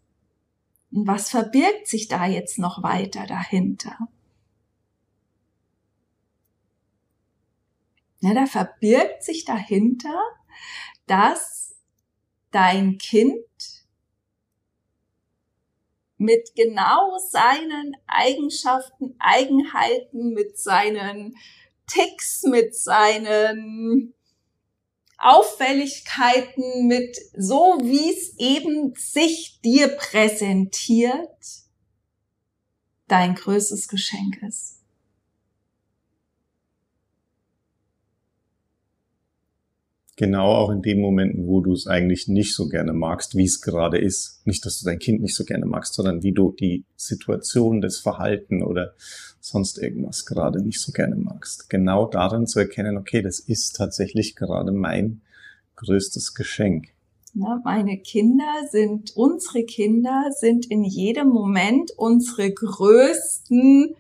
Und 0.93 1.09
was 1.09 1.29
verbirgt 1.29 1.88
sich 1.88 2.07
da 2.07 2.25
jetzt 2.25 2.61
noch 2.61 2.85
weiter 2.85 3.27
dahinter? 3.27 3.99
Ja, 8.21 8.33
da 8.33 8.47
verbirgt 8.47 9.25
sich 9.25 9.45
dahinter, 9.45 10.23
dass 11.09 11.75
dein 12.50 12.99
Kind 12.99 13.45
mit 16.17 16.55
genau 16.55 17.19
seinen 17.19 17.97
Eigenschaften, 18.07 19.15
Eigenheiten, 19.19 20.31
mit 20.35 20.59
seinen 20.59 21.37
Ticks, 21.87 22.43
mit 22.43 22.75
seinen 22.75 24.15
Auffälligkeiten, 25.17 26.87
mit 26.87 27.17
so 27.37 27.79
wie 27.83 28.11
es 28.11 28.37
eben 28.38 28.95
sich 28.95 29.61
dir 29.65 29.88
präsentiert, 29.88 31.45
dein 33.07 33.35
größtes 33.35 33.88
Geschenk 33.88 34.43
ist. 34.43 34.77
Genau 40.19 40.47
auch 40.47 40.71
in 40.71 40.83
den 40.83 41.01
Momenten, 41.01 41.47
wo 41.47 41.61
du 41.61 41.73
es 41.73 41.87
eigentlich 41.87 42.27
nicht 42.27 42.53
so 42.53 42.69
gerne 42.69 42.93
magst, 42.93 43.37
wie 43.37 43.45
es 43.45 43.61
gerade 43.61 43.99
ist. 43.99 44.45
Nicht, 44.45 44.67
dass 44.67 44.81
du 44.81 44.85
dein 44.85 44.99
Kind 44.99 45.23
nicht 45.23 45.37
so 45.37 45.45
gerne 45.45 45.65
magst, 45.65 45.95
sondern 45.95 46.25
wie 46.25 46.33
du 46.33 46.51
die 46.51 46.85
Situation, 46.97 47.81
das 47.81 47.99
Verhalten 47.99 48.65
oder 48.65 48.95
sonst 49.39 49.79
irgendwas 49.79 50.27
gerade 50.27 50.61
nicht 50.61 50.81
so 50.81 50.91
gerne 50.91 51.15
magst. 51.15 51.71
Genau 51.71 52.05
darin 52.05 52.49
zu 52.49 52.59
erkennen, 52.59 52.97
okay, 52.97 53.23
das 53.23 53.39
ist 53.39 53.77
tatsächlich 53.77 54.35
gerade 54.35 54.73
mein 54.73 55.21
größtes 55.77 56.35
Geschenk. 56.35 56.89
Ja, 57.35 57.61
meine 57.65 57.99
Kinder 57.99 58.67
sind, 58.73 59.17
unsere 59.17 59.63
Kinder 59.63 60.31
sind 60.33 60.67
in 60.67 60.83
jedem 60.83 61.29
Moment 61.29 61.93
unsere 61.97 62.51
größten 62.51 63.95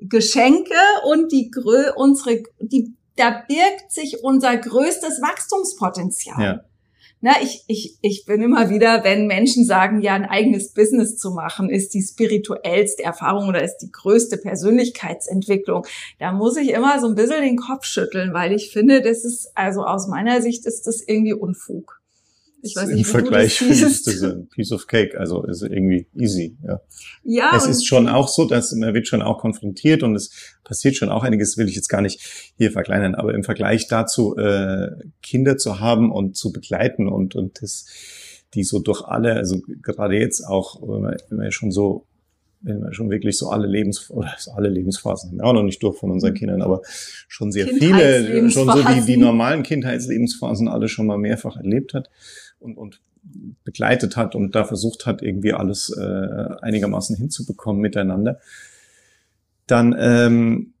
Geschenke 0.00 0.74
und 1.08 1.30
die 1.30 1.52
unsere 1.94 2.42
die 2.58 2.96
da 3.16 3.42
birgt 3.48 3.90
sich 3.90 4.22
unser 4.22 4.56
größtes 4.56 5.20
Wachstumspotenzial. 5.20 6.42
Ja. 6.42 6.60
Na, 7.22 7.32
ich, 7.42 7.64
ich, 7.66 7.98
ich 8.02 8.26
bin 8.26 8.42
immer 8.42 8.68
wieder, 8.68 9.02
wenn 9.02 9.26
Menschen 9.26 9.64
sagen, 9.64 10.02
ja, 10.02 10.14
ein 10.14 10.26
eigenes 10.26 10.74
Business 10.74 11.16
zu 11.16 11.30
machen, 11.30 11.70
ist 11.70 11.94
die 11.94 12.02
spirituellste 12.02 13.02
Erfahrung 13.02 13.48
oder 13.48 13.62
ist 13.62 13.78
die 13.78 13.90
größte 13.90 14.36
Persönlichkeitsentwicklung. 14.36 15.86
Da 16.18 16.32
muss 16.32 16.58
ich 16.58 16.70
immer 16.70 17.00
so 17.00 17.08
ein 17.08 17.14
bisschen 17.14 17.42
den 17.42 17.56
Kopf 17.56 17.84
schütteln, 17.84 18.34
weil 18.34 18.52
ich 18.52 18.70
finde, 18.70 19.00
das 19.00 19.24
ist, 19.24 19.50
also 19.54 19.82
aus 19.82 20.08
meiner 20.08 20.42
Sicht 20.42 20.66
ist 20.66 20.86
das 20.86 21.00
irgendwie 21.00 21.32
Unfug. 21.32 22.00
Ich 22.62 22.74
weiß 22.74 22.88
nicht, 22.88 22.98
Im 22.98 23.04
Vergleich 23.04 23.60
ist 23.62 24.06
das 24.06 24.22
ein 24.22 24.48
Piece 24.48 24.72
of 24.72 24.86
Cake, 24.86 25.18
also 25.18 25.44
ist 25.44 25.62
irgendwie 25.62 26.06
easy. 26.16 26.56
Ja, 26.66 26.80
ja 27.22 27.56
es 27.56 27.66
ist 27.66 27.86
schon 27.86 28.08
auch 28.08 28.28
so, 28.28 28.46
dass 28.46 28.72
man 28.72 28.94
wird 28.94 29.06
schon 29.06 29.22
auch 29.22 29.38
konfrontiert 29.38 30.02
und 30.02 30.14
es 30.16 30.30
passiert 30.64 30.96
schon 30.96 31.10
auch 31.10 31.22
einiges, 31.22 31.56
will 31.56 31.68
ich 31.68 31.76
jetzt 31.76 31.88
gar 31.88 32.00
nicht 32.00 32.52
hier 32.56 32.72
verkleinern, 32.72 33.14
aber 33.14 33.34
im 33.34 33.44
Vergleich 33.44 33.88
dazu 33.88 34.36
äh, 34.36 34.88
Kinder 35.22 35.58
zu 35.58 35.80
haben 35.80 36.10
und 36.10 36.36
zu 36.36 36.52
begleiten 36.52 37.08
und 37.08 37.34
und 37.34 37.62
das 37.62 37.86
die 38.54 38.64
so 38.64 38.78
durch 38.78 39.02
alle, 39.02 39.34
also 39.34 39.60
gerade 39.82 40.16
jetzt 40.16 40.40
auch, 40.40 40.80
wenn 40.80 41.02
man, 41.02 41.16
wenn 41.28 41.38
man 41.38 41.52
schon 41.52 41.70
so 41.70 42.06
wenn 42.62 42.80
wir 42.80 42.92
schon 42.92 43.10
wirklich 43.10 43.36
so 43.36 43.50
alle 43.50 43.66
Lebens 43.66 44.10
oder 44.10 44.34
alle 44.54 44.68
Lebensphasen 44.68 45.30
haben 45.30 45.38
wir 45.38 45.44
auch 45.44 45.52
noch 45.52 45.62
nicht 45.62 45.82
durch 45.82 45.98
von 45.98 46.10
unseren 46.10 46.32
mhm. 46.32 46.36
Kindern, 46.36 46.62
aber 46.62 46.80
schon 47.28 47.52
sehr 47.52 47.68
viele, 47.68 48.50
schon 48.50 48.66
so 48.66 48.82
die, 48.82 49.02
die 49.02 49.16
normalen 49.16 49.62
Kindheitslebensphasen 49.62 50.66
alle 50.66 50.88
schon 50.88 51.06
mal 51.06 51.18
mehrfach 51.18 51.56
erlebt 51.56 51.94
hat 51.94 52.10
und, 52.66 52.76
und 52.76 53.00
begleitet 53.64 54.16
hat 54.16 54.34
und 54.34 54.54
da 54.54 54.64
versucht 54.64 55.06
hat, 55.06 55.22
irgendwie 55.22 55.52
alles 55.52 55.90
äh, 55.90 56.46
einigermaßen 56.60 57.16
hinzubekommen 57.16 57.80
miteinander, 57.80 58.40
dann, 59.66 59.96
ähm, 59.98 60.74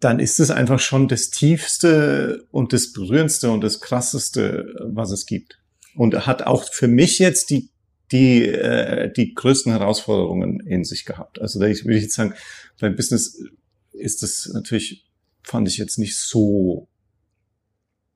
dann 0.00 0.18
ist 0.18 0.40
es 0.40 0.50
einfach 0.50 0.80
schon 0.80 1.08
das 1.08 1.30
Tiefste 1.30 2.46
und 2.50 2.72
das 2.72 2.92
Berührendste 2.92 3.50
und 3.50 3.62
das 3.62 3.80
Krasseste, 3.80 4.74
was 4.80 5.10
es 5.10 5.26
gibt. 5.26 5.58
Und 5.94 6.26
hat 6.26 6.42
auch 6.42 6.64
für 6.64 6.88
mich 6.88 7.18
jetzt 7.18 7.50
die 7.50 7.70
die 8.12 8.46
äh, 8.46 9.10
die 9.12 9.34
größten 9.34 9.72
Herausforderungen 9.72 10.60
in 10.60 10.84
sich 10.84 11.04
gehabt. 11.04 11.40
Also 11.40 11.58
da 11.58 11.66
würde 11.66 11.96
ich 11.96 12.02
jetzt 12.02 12.14
sagen, 12.14 12.34
beim 12.78 12.96
Business 12.96 13.42
ist 13.92 14.22
das 14.22 14.50
natürlich 14.52 15.06
fand 15.42 15.68
ich 15.68 15.78
jetzt 15.78 15.98
nicht 15.98 16.16
so 16.16 16.88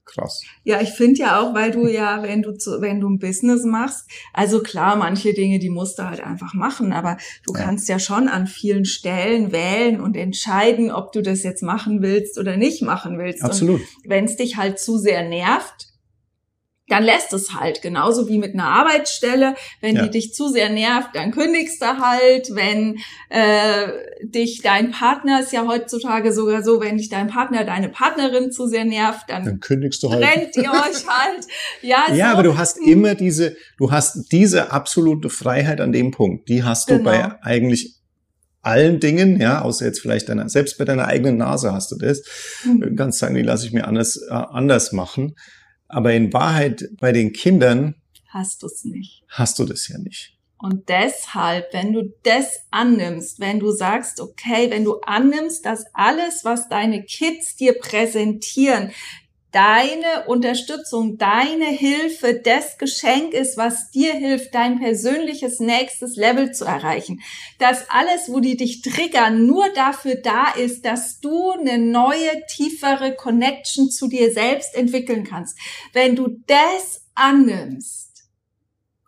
krass. 0.09 0.43
Ja, 0.65 0.81
ich 0.81 0.91
finde 0.91 1.21
ja 1.21 1.41
auch, 1.41 1.55
weil 1.55 1.71
du 1.71 1.87
ja, 1.87 2.23
wenn 2.23 2.43
du 2.43 2.53
zu, 2.53 2.81
wenn 2.81 3.01
du 3.01 3.09
ein 3.09 3.19
Business 3.19 3.65
machst, 3.65 4.09
also 4.33 4.61
klar, 4.61 4.97
manche 4.97 5.33
Dinge, 5.35 5.59
die 5.59 5.71
musst 5.71 5.99
du 5.99 6.05
halt 6.05 6.21
einfach 6.21 6.55
machen, 6.55 6.93
aber 6.93 7.17
du 7.47 7.53
ja. 7.55 7.65
kannst 7.65 7.89
ja 7.89 7.99
schon 7.99 8.29
an 8.29 8.47
vielen 8.47 8.85
Stellen 8.85 9.53
wählen 9.53 10.01
und 10.01 10.17
entscheiden, 10.17 10.91
ob 10.91 11.13
du 11.13 11.23
das 11.23 11.43
jetzt 11.43 11.63
machen 11.63 12.03
willst 12.03 12.39
oder 12.39 12.57
nicht 12.57 12.83
machen 12.83 13.19
willst. 13.19 13.43
Absolut. 13.43 13.81
Wenn 14.05 14.25
es 14.25 14.37
dich 14.37 14.57
halt 14.57 14.79
zu 14.79 14.99
sehr 14.99 15.29
nervt, 15.29 15.88
dann 16.89 17.05
lässt 17.05 17.33
es 17.33 17.55
halt. 17.55 17.83
Genauso 17.83 18.29
wie 18.29 18.39
mit 18.39 18.55
einer 18.55 18.69
Arbeitsstelle. 18.69 19.55
Wenn 19.81 19.97
ja. 19.97 20.03
die 20.03 20.11
dich 20.11 20.35
zu 20.35 20.49
sehr 20.49 20.71
nervt, 20.71 21.11
dann 21.15 21.31
kündigst 21.31 21.83
du 21.83 21.87
halt. 21.87 22.49
Wenn 22.55 22.99
äh, 23.29 23.89
dich 24.23 24.63
dein 24.63 24.91
Partner, 24.91 25.41
ist 25.41 25.53
ja 25.53 25.67
heutzutage 25.67 26.33
sogar 26.33 26.63
so, 26.63 26.81
wenn 26.81 26.97
dich 26.97 27.09
dein 27.09 27.29
Partner, 27.29 27.65
deine 27.65 27.89
Partnerin 27.89 28.51
zu 28.51 28.67
sehr 28.67 28.85
nervt, 28.85 29.29
dann, 29.29 29.45
dann 29.45 29.61
kündigst 29.61 30.03
du 30.03 30.11
halt. 30.11 30.25
Rennt 30.25 30.57
ihr 30.57 30.71
euch 30.73 31.07
halt. 31.07 31.47
Ja, 31.83 32.07
ja 32.13 32.27
so. 32.27 32.33
aber 32.33 32.43
du 32.43 32.59
hast 32.59 32.79
immer 32.79 33.15
diese, 33.15 33.57
du 33.77 33.91
hast 33.91 34.33
diese 34.33 34.73
absolute 34.73 35.31
Freiheit 35.31 35.81
an 35.81 35.93
dem 35.93 36.11
Punkt. 36.11 36.49
Die 36.49 36.65
hast 36.65 36.91
du 36.91 36.99
genau. 36.99 37.11
bei 37.11 37.43
eigentlich 37.43 37.99
allen 38.63 39.01
Dingen, 39.01 39.41
ja, 39.41 39.63
außer 39.63 39.87
jetzt 39.87 40.01
vielleicht 40.01 40.29
deiner, 40.29 40.49
selbst 40.49 40.79
bei 40.79 40.85
deiner 40.85 41.07
eigenen 41.07 41.37
Nase 41.37 41.73
hast 41.73 41.91
du 41.93 41.97
das. 41.97 42.23
Mhm. 42.65 42.97
Ganz 42.97 43.19
sagen, 43.19 43.35
die 43.35 43.43
lasse 43.43 43.67
ich 43.67 43.73
mir 43.73 43.87
anders, 43.87 44.17
äh, 44.17 44.33
anders 44.33 44.93
machen. 44.93 45.35
Aber 45.89 46.13
in 46.13 46.33
Wahrheit 46.33 46.89
bei 47.01 47.13
den 47.13 47.33
Kindern 47.33 47.95
hast 48.29 48.63
du 48.63 48.67
es 48.67 48.85
nicht. 48.85 49.25
Hast 49.29 49.59
du 49.59 49.65
das 49.65 49.89
ja 49.89 49.99
nicht. 49.99 50.35
Und 50.61 50.89
deshalb, 50.89 51.73
wenn 51.73 51.93
du 51.93 52.13
das 52.25 52.61
annimmst, 52.71 53.39
wenn 53.39 53.61
du 53.61 53.71
sagst, 53.71 54.21
okay, 54.21 54.71
wenn 54.71 54.85
du 54.85 55.01
annimmst, 55.03 55.65
dass 55.65 55.85
alles, 55.93 56.45
was 56.45 56.69
deine 56.69 57.05
Kids 57.05 57.55
dir 57.55 57.79
präsentieren, 57.79 58.91
deine 59.59 60.29
Unterstützung, 60.29 61.19
deine 61.19 61.65
Hilfe, 61.65 62.41
das 62.45 62.79
Geschenk 62.79 63.33
ist, 63.33 63.57
was 63.57 63.91
dir 63.91 64.15
hilft, 64.15 64.55
dein 64.55 64.79
persönliches 64.79 65.59
nächstes 65.59 66.15
Level 66.15 66.53
zu 66.53 66.65
erreichen. 66.65 67.23
Dass 67.59 67.91
alles, 67.91 68.29
wo 68.29 68.39
die 68.39 68.57
dich 68.57 68.83
triggern, 68.83 69.47
nur 69.47 69.69
dafür 69.71 70.15
da 70.15 70.51
ist, 70.53 70.85
dass 70.85 71.19
du 71.19 71.51
eine 71.51 71.77
neue, 71.77 72.47
tiefere 72.47 73.17
Connection 73.17 73.91
zu 73.91 74.07
dir 74.07 74.33
selbst 74.33 74.77
entwickeln 74.77 75.25
kannst. 75.25 75.59
Wenn 75.93 76.15
du 76.15 76.29
das 76.47 77.05
annimmst 77.17 78.29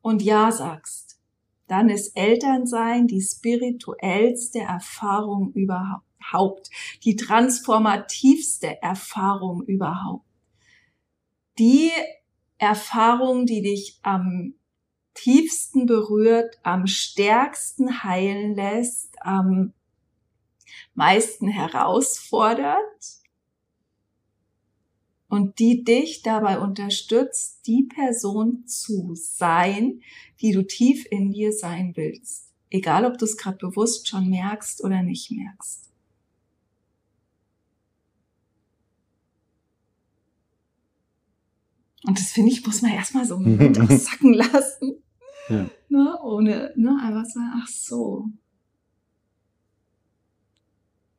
und 0.03 0.21
Ja 0.21 0.51
sagst, 0.51 1.21
dann 1.69 1.89
ist 1.89 2.17
Elternsein 2.17 3.07
die 3.07 3.23
spirituellste 3.23 4.59
Erfahrung 4.59 5.53
überhaupt, 5.53 6.71
die 7.05 7.15
transformativste 7.15 8.83
Erfahrung 8.83 9.63
überhaupt 9.63 10.25
die 11.61 11.93
Erfahrung, 12.57 13.45
die 13.45 13.61
dich 13.61 13.99
am 14.03 14.55
tiefsten 15.13 15.85
berührt, 15.85 16.59
am 16.63 16.87
stärksten 16.87 18.03
heilen 18.03 18.55
lässt, 18.55 19.15
am 19.21 19.75
meisten 20.95 21.49
herausfordert 21.49 23.21
und 25.29 25.59
die 25.59 25.85
dich 25.85 26.23
dabei 26.23 26.59
unterstützt, 26.59 27.67
die 27.67 27.85
Person 27.85 28.67
zu 28.67 29.15
sein, 29.15 30.01
die 30.41 30.53
du 30.53 30.67
tief 30.67 31.07
in 31.11 31.31
dir 31.31 31.53
sein 31.53 31.93
willst. 31.95 32.53
Egal, 32.71 33.05
ob 33.05 33.19
du 33.19 33.27
es 33.27 33.37
gerade 33.37 33.59
bewusst 33.59 34.09
schon 34.09 34.31
merkst 34.31 34.83
oder 34.83 35.03
nicht 35.03 35.31
merkst. 35.31 35.90
Und 42.07 42.19
das 42.19 42.31
finde 42.31 42.51
ich, 42.51 42.65
muss 42.65 42.83
man 42.83 42.93
erstmal 42.93 43.27
so 43.27 43.39
mit 43.39 43.77
sacken 43.91 44.35
lassen. 44.35 45.03
Ja. 45.49 45.69
Ne, 45.89 46.19
ohne, 46.23 46.73
ne, 46.77 46.99
einfach 47.03 47.25
sagen, 47.27 47.53
ach 47.63 47.69
so. 47.69 48.27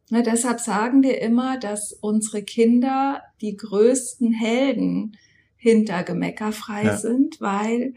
Ne, 0.10 0.24
deshalb 0.24 0.60
sagen 0.60 1.04
wir 1.04 1.22
immer, 1.22 1.58
dass 1.58 1.94
unsere 1.94 2.44
Kinder 2.44 3.22
die 3.42 3.56
größten 3.56 4.34
Helden 4.34 5.18
hinter 5.56 6.04
Gemeckerfrei 6.04 6.84
ja. 6.86 6.98
sind, 6.98 7.40
weil 7.40 7.94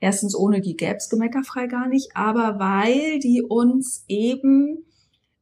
erstens 0.00 0.34
ohne 0.34 0.60
die 0.60 0.76
gäb's 0.76 1.10
Gemeckerfrei 1.10 1.66
gar 1.66 1.88
nicht, 1.88 2.16
aber 2.16 2.58
weil 2.58 3.18
die 3.18 3.42
uns 3.42 4.04
eben 4.08 4.85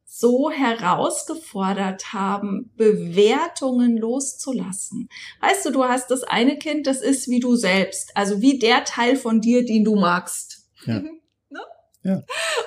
so 0.07 0.51
herausgefordert 0.51 2.13
haben, 2.13 2.71
Bewertungen 2.77 3.97
loszulassen. 3.97 5.09
Weißt 5.41 5.65
du, 5.65 5.71
du 5.71 5.83
hast 5.83 6.11
das 6.11 6.23
eine 6.23 6.57
Kind, 6.57 6.87
das 6.87 7.01
ist 7.01 7.27
wie 7.27 7.39
du 7.39 7.55
selbst, 7.55 8.15
also 8.15 8.39
wie 8.39 8.59
der 8.59 8.85
Teil 8.85 9.17
von 9.17 9.41
dir, 9.41 9.65
den 9.65 9.83
du 9.83 9.95
magst. 9.95 10.69
Ja. 10.85 10.99
ne? 11.49 11.59
ja. 12.03 12.23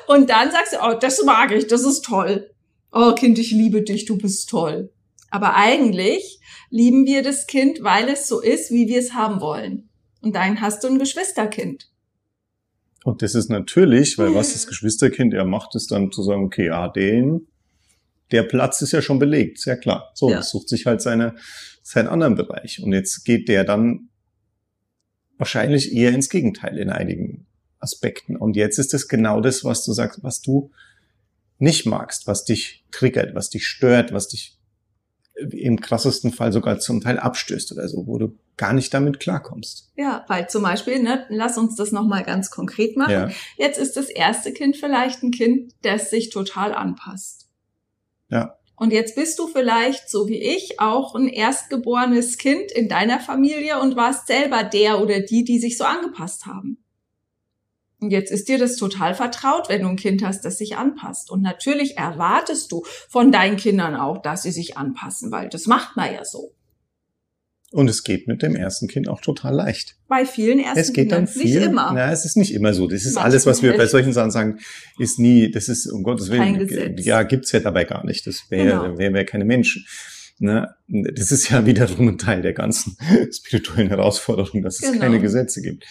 Und 0.09 0.29
dann 0.31 0.51
sagst 0.51 0.75
du, 0.75 0.79
oh, 0.83 0.95
das 1.01 1.23
mag 1.25 1.53
ich, 1.53 1.69
das 1.69 1.85
ist 1.85 2.05
toll. 2.05 2.51
Oh 2.93 3.15
Kind, 3.15 3.39
ich 3.39 3.53
liebe 3.53 3.83
dich, 3.83 4.05
du 4.05 4.19
bist 4.19 4.49
toll. 4.51 4.93
Aber 5.31 5.55
eigentlich 5.55 6.41
lieben 6.71 7.07
wir 7.07 7.23
das 7.23 7.47
Kind, 7.47 7.83
weil 7.83 8.09
es 8.09 8.27
so 8.27 8.41
ist, 8.41 8.71
wie 8.71 8.89
wir 8.89 8.99
es 8.99 9.15
haben 9.15 9.41
wollen. 9.41 9.91
Und 10.21 10.35
dann 10.35 10.61
hast 10.61 10.83
du 10.83 10.89
ein 10.89 10.99
Geschwisterkind. 10.99 11.89
Und 13.05 13.23
das 13.23 13.35
ist 13.35 13.49
natürlich, 13.49 14.19
weil 14.19 14.35
was 14.35 14.53
das 14.53 14.67
Geschwisterkind 14.69 15.35
er 15.35 15.45
macht, 15.45 15.75
ist 15.75 15.91
dann 15.91 16.13
zu 16.13 16.23
sagen, 16.23 16.45
okay, 16.45 16.71
ah, 16.71 16.89
den, 16.89 17.47
der 18.31 18.43
Platz 18.43 18.83
ist 18.83 18.93
ja 18.93 19.01
schon 19.03 19.19
belegt, 19.19 19.59
sehr 19.59 19.77
klar. 19.77 20.11
So, 20.15 20.31
ja. 20.31 20.43
sucht 20.43 20.69
sich 20.69 20.87
halt 20.87 21.01
seine, 21.01 21.37
seinen 21.83 22.09
anderen 22.09 22.35
Bereich. 22.35 22.83
Und 22.83 22.93
jetzt 22.93 23.25
geht 23.25 23.49
der 23.49 23.65
dann 23.65 24.09
wahrscheinlich 25.39 25.93
eher 25.95 26.13
ins 26.13 26.29
Gegenteil 26.29 26.79
in 26.79 26.91
einigen 26.91 27.47
Aspekten. 27.79 28.37
Und 28.37 28.57
jetzt 28.57 28.79
ist 28.79 28.93
es 28.93 29.09
genau 29.09 29.41
das, 29.41 29.65
was 29.65 29.85
du 29.85 29.93
sagst, 29.93 30.23
was 30.23 30.43
du 30.43 30.71
nicht 31.59 31.87
magst, 31.87 32.27
was 32.27 32.45
dich 32.45 32.85
triggert, 32.91 33.35
was 33.35 33.51
dich 33.51 33.67
stört, 33.67 34.13
was 34.13 34.29
dich 34.29 34.59
im 35.51 35.81
krassesten 35.81 36.33
Fall 36.33 36.53
sogar 36.53 36.81
zum 36.81 37.01
Teil 37.01 37.19
abstößt 37.19 37.73
oder 37.73 37.89
so, 37.89 38.07
wo 38.07 38.19
du 38.19 38.37
gar 38.59 38.73
nicht 38.73 38.93
damit 38.93 39.21
klarkommst. 39.21 39.91
Ja, 39.97 40.25
weil 40.29 40.49
zum 40.51 40.63
Beispiel, 40.65 41.03
ne, 41.03 41.25
lass 41.31 41.57
uns 41.57 41.77
das 41.77 41.93
nochmal 41.93 42.25
ganz 42.25 42.51
konkret 42.51 42.97
machen. 42.97 43.13
Ja. 43.13 43.31
Jetzt 43.57 43.79
ist 43.79 43.97
das 43.97 44.11
erste 44.11 44.53
Kind 44.53 44.77
vielleicht 44.77 45.23
ein 45.23 45.31
Kind, 45.31 45.73
das 45.83 46.11
sich 46.11 46.31
total 46.31 46.75
anpasst. 46.75 47.49
Ja. 48.29 48.57
Und 48.77 48.93
jetzt 48.93 49.17
bist 49.17 49.39
du 49.39 49.49
vielleicht, 49.49 50.09
so 50.09 50.29
wie 50.29 50.39
ich, 50.39 50.79
auch 50.79 51.15
ein 51.15 51.29
erstgeborenes 51.29 52.39
Kind 52.39 52.71
in 52.71 52.89
deiner 52.89 53.19
Familie 53.19 53.81
und 53.81 53.97
warst 53.97 54.27
selber 54.27 54.63
der 54.63 55.01
oder 55.01 55.21
die, 55.21 55.45
die 55.45 55.59
sich 55.59 55.79
so 55.79 55.85
angepasst 55.85 56.47
haben. 56.47 56.85
Und 58.01 58.11
jetzt 58.11 58.31
ist 58.31 58.49
dir 58.49 58.59
das 58.59 58.77
total 58.77 59.15
vertraut, 59.15 59.69
wenn 59.69 59.83
du 59.83 59.89
ein 59.89 59.97
Kind 59.97 60.23
hast, 60.25 60.45
das 60.45 60.59
sich 60.59 60.77
anpasst. 60.77 61.31
Und 61.31 61.43
natürlich 61.43 61.97
erwartest 61.97 62.71
du 62.71 62.85
von 63.09 63.33
deinen 63.33 63.57
Kindern 63.57 63.97
auch, 63.97 64.19
dass 64.23 64.45
sie 64.45 64.53
sich 64.53 64.77
anpassen, 64.77 65.33
weil 65.33 65.49
das 65.49 65.67
macht 65.67 65.97
man 65.97 66.13
ja 66.13 66.25
so. 66.25 66.55
Und 67.71 67.91
es 67.91 68.03
geht 68.03 68.27
mit 68.27 68.43
dem 68.43 68.57
ersten 68.57 68.89
Kind 68.89 69.09
auch 69.09 69.21
total 69.21 69.55
leicht. 69.55 69.97
Bei 70.09 70.25
vielen 70.25 70.59
ersten 70.59 70.79
es 70.79 70.93
geht 70.95 71.11
Kindern 71.11 71.27
dann 71.27 71.33
viel, 71.33 71.61
nicht 71.61 71.69
immer. 71.69 71.93
Na, 71.93 72.11
es 72.11 72.25
ist 72.25 72.37
nicht 72.37 72.55
immer 72.55 72.73
so. 72.73 72.87
Das 72.87 73.01
ist 73.01 73.15
Manchmal 73.15 73.25
alles, 73.25 73.47
was 73.47 73.63
wir 73.63 73.77
bei 73.77 73.87
solchen 73.87 74.15
Sachen 74.15 74.31
sagen, 74.31 74.59
ist 74.99 75.19
nie, 75.19 75.51
das 75.51 75.69
ist 75.69 75.87
um 75.87 76.03
Gottes 76.03 76.31
Willen, 76.31 76.97
ja, 76.99 77.23
gibt's 77.25 77.53
ja 77.53 77.61
dabei 77.61 77.85
gar 77.85 78.07
nicht. 78.07 78.27
Das 78.27 78.51
wäre, 78.51 78.85
genau. 78.85 78.99
wären 78.99 79.13
wir 79.13 79.25
keine 79.27 79.45
Menschen. 79.45 79.85
Ne? 80.39 80.75
Das 80.87 81.31
ist 81.31 81.51
ja 81.51 81.67
wiederum 81.67 82.09
ein 82.09 82.19
Teil 82.19 82.41
der 82.41 82.55
ganzen 82.55 82.97
spirituellen 83.33 83.89
Herausforderung, 83.89 84.63
dass 84.63 84.77
es 84.77 84.91
genau. 84.93 85.03
keine 85.03 85.21
Gesetze 85.21 85.61
gibt. 85.61 85.85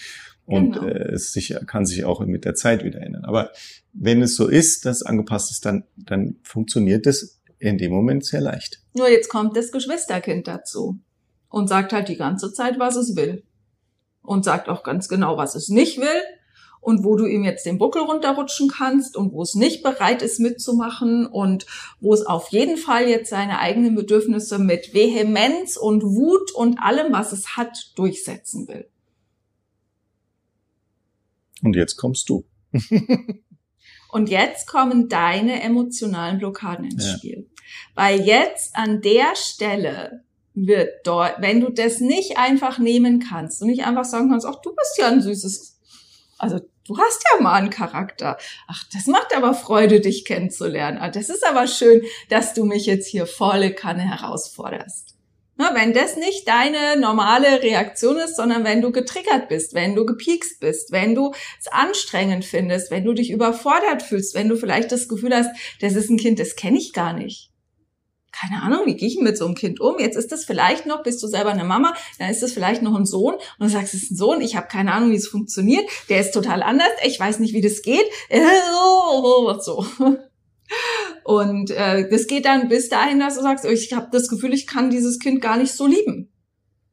Und 0.45 0.73
genau. 0.73 0.87
äh, 0.87 1.11
es 1.11 1.31
sich, 1.31 1.55
kann 1.67 1.85
sich 1.85 2.05
auch 2.05 2.25
mit 2.25 2.45
der 2.45 2.55
Zeit 2.55 2.85
wieder 2.85 3.01
ändern. 3.01 3.25
Aber 3.25 3.51
wenn 3.93 4.23
es 4.23 4.35
so 4.35 4.47
ist, 4.47 4.85
dass 4.85 4.97
es 4.97 5.03
angepasst 5.03 5.51
ist, 5.51 5.65
dann, 5.65 5.83
dann 5.95 6.37
funktioniert 6.41 7.05
das 7.05 7.39
in 7.59 7.77
dem 7.77 7.91
Moment 7.91 8.25
sehr 8.25 8.41
leicht. 8.41 8.81
Nur 8.95 9.09
jetzt 9.09 9.29
kommt 9.29 9.55
das 9.55 9.71
Geschwisterkind 9.71 10.47
dazu 10.47 10.99
und 11.49 11.67
sagt 11.67 11.93
halt 11.93 12.09
die 12.09 12.17
ganze 12.17 12.53
Zeit, 12.53 12.79
was 12.79 12.95
es 12.95 13.15
will. 13.15 13.43
Und 14.21 14.43
sagt 14.43 14.67
auch 14.67 14.83
ganz 14.83 15.07
genau, 15.07 15.37
was 15.37 15.55
es 15.55 15.69
nicht 15.69 15.99
will 15.99 16.21
und 16.81 17.03
wo 17.03 17.15
du 17.15 17.25
ihm 17.25 17.43
jetzt 17.43 17.65
den 17.65 17.77
Buckel 17.77 18.01
runterrutschen 18.01 18.69
kannst 18.69 19.17
und 19.17 19.33
wo 19.33 19.41
es 19.41 19.55
nicht 19.55 19.83
bereit 19.83 20.21
ist 20.21 20.39
mitzumachen 20.39 21.25
und 21.25 21.65
wo 21.99 22.13
es 22.13 22.25
auf 22.25 22.49
jeden 22.49 22.77
Fall 22.77 23.07
jetzt 23.07 23.29
seine 23.29 23.59
eigenen 23.59 23.95
Bedürfnisse 23.95 24.59
mit 24.59 24.93
Vehemenz 24.93 25.77
und 25.77 26.03
Wut 26.03 26.51
und 26.53 26.79
allem, 26.79 27.11
was 27.11 27.31
es 27.31 27.57
hat, 27.57 27.91
durchsetzen 27.95 28.67
will. 28.67 28.89
Und 31.63 31.75
jetzt 31.75 31.97
kommst 31.97 32.29
du. 32.29 32.45
und 34.09 34.29
jetzt 34.29 34.67
kommen 34.67 35.09
deine 35.09 35.61
emotionalen 35.63 36.37
Blockaden 36.37 36.85
ins 36.85 37.05
ja. 37.05 37.17
Spiel. 37.17 37.49
Weil 37.95 38.21
jetzt 38.21 38.75
an 38.75 39.01
der 39.01 39.35
Stelle 39.35 40.23
wird 40.65 41.05
dort, 41.05 41.35
wenn 41.39 41.61
du 41.61 41.69
das 41.69 41.99
nicht 41.99 42.37
einfach 42.37 42.79
nehmen 42.79 43.19
kannst 43.19 43.61
und 43.61 43.67
nicht 43.67 43.85
einfach 43.85 44.05
sagen 44.05 44.29
kannst, 44.29 44.45
ach, 44.45 44.59
du 44.61 44.73
bist 44.73 44.97
ja 44.97 45.07
ein 45.07 45.21
süßes, 45.21 45.79
also 46.39 46.59
du 46.87 46.97
hast 46.97 47.23
ja 47.31 47.41
mal 47.41 47.53
einen 47.53 47.69
Charakter. 47.69 48.37
Ach, 48.67 48.83
das 48.91 49.05
macht 49.05 49.35
aber 49.35 49.53
Freude, 49.53 50.01
dich 50.01 50.25
kennenzulernen. 50.25 50.97
Ach, 50.99 51.11
das 51.11 51.29
ist 51.29 51.45
aber 51.45 51.67
schön, 51.67 52.01
dass 52.29 52.53
du 52.55 52.65
mich 52.65 52.87
jetzt 52.87 53.07
hier 53.07 53.27
volle 53.27 53.73
Kanne 53.73 54.01
herausforderst. 54.01 55.15
Na, 55.59 55.73
wenn 55.75 55.93
das 55.93 56.17
nicht 56.17 56.47
deine 56.47 56.99
normale 56.99 57.63
Reaktion 57.63 58.17
ist, 58.17 58.35
sondern 58.35 58.63
wenn 58.63 58.81
du 58.81 58.91
getriggert 58.91 59.49
bist, 59.49 59.73
wenn 59.73 59.95
du 59.95 60.05
gepiekst 60.05 60.59
bist, 60.59 60.91
wenn 60.91 61.15
du 61.15 61.33
es 61.59 61.67
anstrengend 61.67 62.45
findest, 62.45 62.91
wenn 62.91 63.03
du 63.03 63.13
dich 63.13 63.31
überfordert 63.31 64.03
fühlst, 64.03 64.35
wenn 64.35 64.49
du 64.49 64.55
vielleicht 64.55 64.91
das 64.91 65.07
Gefühl 65.07 65.35
hast, 65.35 65.49
das 65.81 65.95
ist 65.95 66.09
ein 66.09 66.17
Kind, 66.17 66.39
das 66.39 66.55
kenne 66.55 66.77
ich 66.77 66.93
gar 66.93 67.13
nicht. 67.13 67.51
Keine 68.39 68.61
Ahnung, 68.61 68.85
wie 68.85 68.95
gehe 68.95 69.07
ich 69.07 69.19
mit 69.19 69.37
so 69.37 69.45
einem 69.45 69.55
Kind 69.55 69.79
um? 69.79 69.97
Jetzt 69.99 70.15
ist 70.15 70.31
das 70.31 70.45
vielleicht 70.45 70.85
noch, 70.85 71.01
bist 71.01 71.23
du 71.23 71.27
selber 71.27 71.51
eine 71.51 71.63
Mama, 71.63 71.93
dann 72.19 72.29
ist 72.29 72.43
das 72.43 72.51
vielleicht 72.51 72.83
noch 72.83 72.95
ein 72.95 73.05
Sohn 73.05 73.33
und 73.33 73.43
du 73.59 73.69
sagst, 73.69 73.93
es 73.93 74.03
ist 74.03 74.11
ein 74.11 74.17
Sohn, 74.17 74.41
ich 74.41 74.55
habe 74.55 74.67
keine 74.67 74.93
Ahnung, 74.93 75.11
wie 75.11 75.15
es 75.15 75.27
funktioniert, 75.27 75.89
der 76.09 76.21
ist 76.21 76.33
total 76.33 76.61
anders, 76.61 76.89
ich 77.03 77.19
weiß 77.19 77.39
nicht, 77.39 77.53
wie 77.53 77.61
das 77.61 77.81
geht. 77.81 78.05
So. 79.59 79.85
Und 81.23 81.71
äh, 81.71 82.09
das 82.09 82.27
geht 82.27 82.45
dann 82.45 82.69
bis 82.69 82.89
dahin, 82.89 83.19
dass 83.19 83.35
du 83.35 83.41
sagst, 83.41 83.65
ich 83.65 83.93
habe 83.93 84.09
das 84.11 84.27
Gefühl, 84.27 84.53
ich 84.53 84.67
kann 84.67 84.89
dieses 84.89 85.19
Kind 85.19 85.41
gar 85.41 85.57
nicht 85.57 85.73
so 85.73 85.87
lieben. 85.87 86.31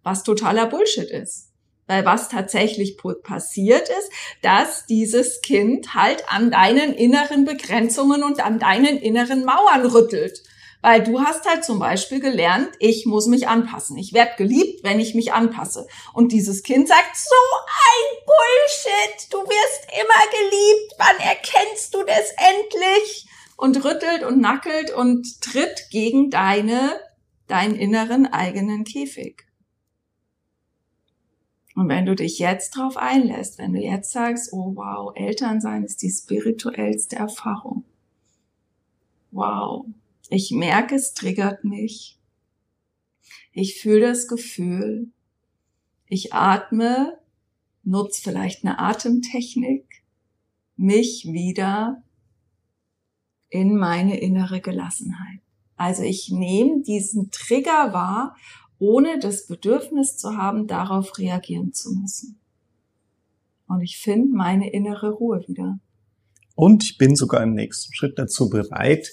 Was 0.02 0.22
totaler 0.22 0.66
Bullshit 0.66 1.10
ist. 1.10 1.50
Weil 1.86 2.04
was 2.04 2.28
tatsächlich 2.28 2.96
passiert 3.22 3.88
ist, 3.88 4.10
dass 4.42 4.86
dieses 4.86 5.40
Kind 5.42 5.94
halt 5.94 6.24
an 6.28 6.50
deinen 6.50 6.94
inneren 6.94 7.44
Begrenzungen 7.44 8.22
und 8.22 8.44
an 8.44 8.58
deinen 8.58 8.96
inneren 8.96 9.44
Mauern 9.44 9.84
rüttelt. 9.86 10.42
Weil 10.84 11.02
du 11.02 11.22
hast 11.22 11.48
halt 11.48 11.64
zum 11.64 11.78
Beispiel 11.78 12.20
gelernt, 12.20 12.68
ich 12.78 13.06
muss 13.06 13.26
mich 13.26 13.48
anpassen. 13.48 13.96
Ich 13.96 14.12
werde 14.12 14.32
geliebt, 14.36 14.84
wenn 14.84 15.00
ich 15.00 15.14
mich 15.14 15.32
anpasse. 15.32 15.86
Und 16.12 16.30
dieses 16.30 16.62
Kind 16.62 16.88
sagt, 16.88 17.16
so 17.16 17.34
ein 17.64 18.26
Bullshit, 18.26 19.32
du 19.32 19.38
wirst 19.38 19.86
immer 19.92 20.30
geliebt, 20.30 20.94
wann 20.98 21.26
erkennst 21.26 21.94
du 21.94 22.02
das 22.04 22.34
endlich? 22.36 23.26
und 23.56 23.84
rüttelt 23.84 24.24
und 24.24 24.40
nackelt 24.40 24.92
und 24.92 25.40
tritt 25.40 25.88
gegen 25.90 26.28
deine, 26.28 27.00
deinen 27.46 27.76
inneren 27.76 28.26
eigenen 28.26 28.84
Käfig. 28.84 29.46
Und 31.76 31.88
wenn 31.88 32.04
du 32.04 32.14
dich 32.14 32.38
jetzt 32.38 32.76
drauf 32.76 32.96
einlässt, 32.96 33.58
wenn 33.58 33.72
du 33.72 33.80
jetzt 33.80 34.12
sagst, 34.12 34.52
oh 34.52 34.74
wow, 34.74 35.12
Elternsein 35.14 35.84
ist 35.84 36.02
die 36.02 36.10
spirituellste 36.10 37.16
Erfahrung. 37.16 37.84
Wow, 39.30 39.86
ich 40.28 40.50
merke, 40.50 40.94
es 40.94 41.14
triggert 41.14 41.64
mich. 41.64 42.18
Ich 43.52 43.80
fühle 43.80 44.08
das 44.08 44.26
Gefühl. 44.26 45.12
Ich 46.06 46.32
atme, 46.32 47.18
nutze 47.82 48.22
vielleicht 48.22 48.64
eine 48.64 48.78
Atemtechnik, 48.78 50.02
mich 50.76 51.26
wieder 51.26 52.02
in 53.48 53.76
meine 53.76 54.18
innere 54.18 54.60
Gelassenheit. 54.60 55.40
Also 55.76 56.02
ich 56.02 56.30
nehme 56.30 56.82
diesen 56.82 57.30
Trigger 57.30 57.92
wahr, 57.92 58.36
ohne 58.78 59.18
das 59.18 59.46
Bedürfnis 59.46 60.16
zu 60.16 60.36
haben, 60.36 60.66
darauf 60.66 61.18
reagieren 61.18 61.72
zu 61.72 61.94
müssen. 61.94 62.40
Und 63.66 63.80
ich 63.80 63.98
finde 63.98 64.36
meine 64.36 64.70
innere 64.72 65.10
Ruhe 65.10 65.44
wieder. 65.46 65.78
Und 66.54 66.84
ich 66.84 66.98
bin 66.98 67.16
sogar 67.16 67.42
im 67.42 67.54
nächsten 67.54 67.92
Schritt 67.94 68.18
dazu 68.18 68.48
bereit, 68.48 69.08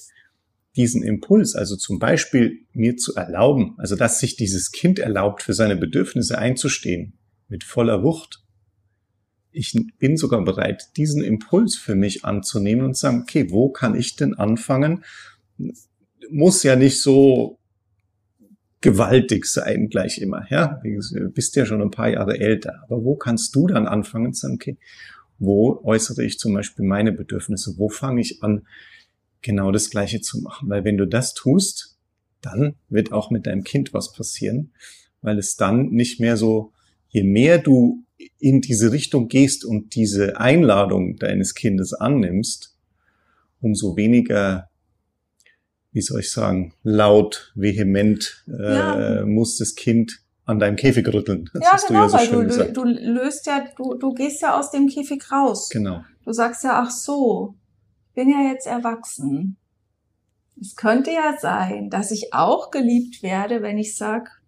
diesen 0.75 1.03
Impuls, 1.03 1.55
also 1.55 1.75
zum 1.75 1.99
Beispiel 1.99 2.59
mir 2.73 2.95
zu 2.95 3.15
erlauben, 3.15 3.75
also 3.77 3.95
dass 3.95 4.19
sich 4.19 4.35
dieses 4.35 4.71
Kind 4.71 4.99
erlaubt, 4.99 5.43
für 5.43 5.53
seine 5.53 5.75
Bedürfnisse 5.75 6.37
einzustehen, 6.37 7.13
mit 7.49 7.63
voller 7.63 8.03
Wucht, 8.03 8.41
ich 9.51 9.75
bin 9.99 10.17
sogar 10.17 10.43
bereit, 10.43 10.91
diesen 10.95 11.23
Impuls 11.23 11.75
für 11.75 11.95
mich 11.95 12.23
anzunehmen 12.23 12.85
und 12.85 12.95
zu 12.95 13.01
sagen, 13.01 13.21
okay, 13.21 13.51
wo 13.51 13.69
kann 13.69 13.95
ich 13.95 14.15
denn 14.15 14.33
anfangen? 14.33 15.03
Muss 16.29 16.63
ja 16.63 16.75
nicht 16.75 17.01
so 17.01 17.59
gewaltig 18.79 19.45
sein 19.45 19.89
gleich 19.89 20.19
immer, 20.19 20.45
ja. 20.49 20.81
Du 20.83 21.29
bist 21.29 21.55
ja 21.55 21.65
schon 21.65 21.81
ein 21.81 21.91
paar 21.91 22.09
Jahre 22.09 22.39
älter. 22.39 22.81
Aber 22.83 23.03
wo 23.03 23.15
kannst 23.15 23.53
du 23.55 23.67
dann 23.67 23.87
anfangen 23.87 24.33
zu 24.33 24.41
sagen, 24.41 24.55
okay, 24.55 24.77
wo 25.37 25.81
äußere 25.83 26.23
ich 26.23 26.39
zum 26.39 26.53
Beispiel 26.53 26.85
meine 26.85 27.11
Bedürfnisse? 27.11 27.75
Wo 27.77 27.89
fange 27.89 28.21
ich 28.21 28.41
an, 28.43 28.65
genau 29.41 29.71
das 29.71 29.89
Gleiche 29.89 30.21
zu 30.21 30.41
machen? 30.41 30.69
Weil 30.69 30.83
wenn 30.83 30.97
du 30.97 31.05
das 31.05 31.33
tust, 31.33 31.97
dann 32.41 32.75
wird 32.89 33.11
auch 33.11 33.31
mit 33.31 33.45
deinem 33.45 33.63
Kind 33.63 33.93
was 33.93 34.13
passieren, 34.13 34.73
weil 35.21 35.37
es 35.37 35.55
dann 35.55 35.89
nicht 35.89 36.19
mehr 36.19 36.37
so, 36.37 36.73
je 37.09 37.23
mehr 37.23 37.59
du 37.59 38.03
in 38.39 38.61
diese 38.61 38.91
Richtung 38.91 39.27
gehst 39.27 39.65
und 39.65 39.95
diese 39.95 40.39
Einladung 40.39 41.17
deines 41.17 41.53
Kindes 41.55 41.93
annimmst, 41.93 42.75
umso 43.61 43.95
weniger, 43.95 44.69
wie 45.91 46.01
soll 46.01 46.21
ich 46.21 46.31
sagen, 46.31 46.73
laut, 46.83 47.51
vehement 47.55 48.45
äh, 48.47 48.75
ja. 48.75 49.25
muss 49.25 49.57
das 49.57 49.75
Kind 49.75 50.21
an 50.45 50.59
deinem 50.59 50.75
Käfig 50.75 51.07
rütteln. 51.07 51.49
Das 51.53 51.63
ja, 51.63 51.87
genau, 51.87 52.07
du 52.07 52.13
ja 52.13 52.19
so 52.25 52.37
weil 52.37 52.47
du, 52.47 52.73
du 52.73 52.83
löst 52.83 53.45
ja, 53.45 53.65
du, 53.77 53.95
du 53.95 54.13
gehst 54.13 54.41
ja 54.41 54.57
aus 54.59 54.71
dem 54.71 54.87
Käfig 54.87 55.31
raus. 55.31 55.69
Genau. 55.69 56.03
Du 56.25 56.33
sagst 56.33 56.63
ja, 56.63 56.81
ach 56.83 56.91
so, 56.91 57.55
bin 58.13 58.29
ja 58.29 58.51
jetzt 58.51 58.67
erwachsen. 58.67 59.57
Es 60.59 60.75
könnte 60.75 61.11
ja 61.11 61.37
sein, 61.39 61.89
dass 61.89 62.11
ich 62.11 62.33
auch 62.33 62.71
geliebt 62.71 63.23
werde, 63.23 63.61
wenn 63.61 63.77
ich 63.77 63.95
sag, 63.95 64.41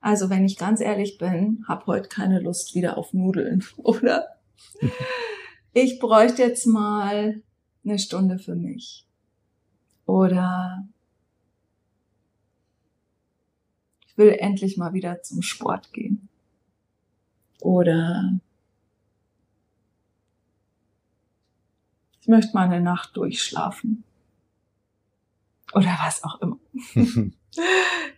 also 0.00 0.30
wenn 0.30 0.44
ich 0.44 0.58
ganz 0.58 0.80
ehrlich 0.80 1.18
bin, 1.18 1.64
habe 1.66 1.86
heute 1.86 2.08
keine 2.08 2.40
Lust 2.40 2.74
wieder 2.74 2.98
auf 2.98 3.12
Nudeln, 3.12 3.64
oder? 3.78 4.28
Ich 5.72 5.98
bräuchte 5.98 6.42
jetzt 6.42 6.66
mal 6.66 7.42
eine 7.84 7.98
Stunde 7.98 8.38
für 8.38 8.54
mich. 8.54 9.06
Oder 10.06 10.86
ich 14.06 14.16
will 14.16 14.36
endlich 14.38 14.76
mal 14.76 14.92
wieder 14.92 15.22
zum 15.22 15.42
Sport 15.42 15.92
gehen. 15.92 16.28
Oder 17.60 18.38
ich 22.24 22.28
möchte 22.28 22.54
mal 22.54 22.64
eine 22.64 22.80
Nacht 22.80 23.18
durchschlafen. 23.18 24.02
Oder 25.74 25.94
was 26.02 26.24
auch 26.24 26.40
immer. 26.40 26.56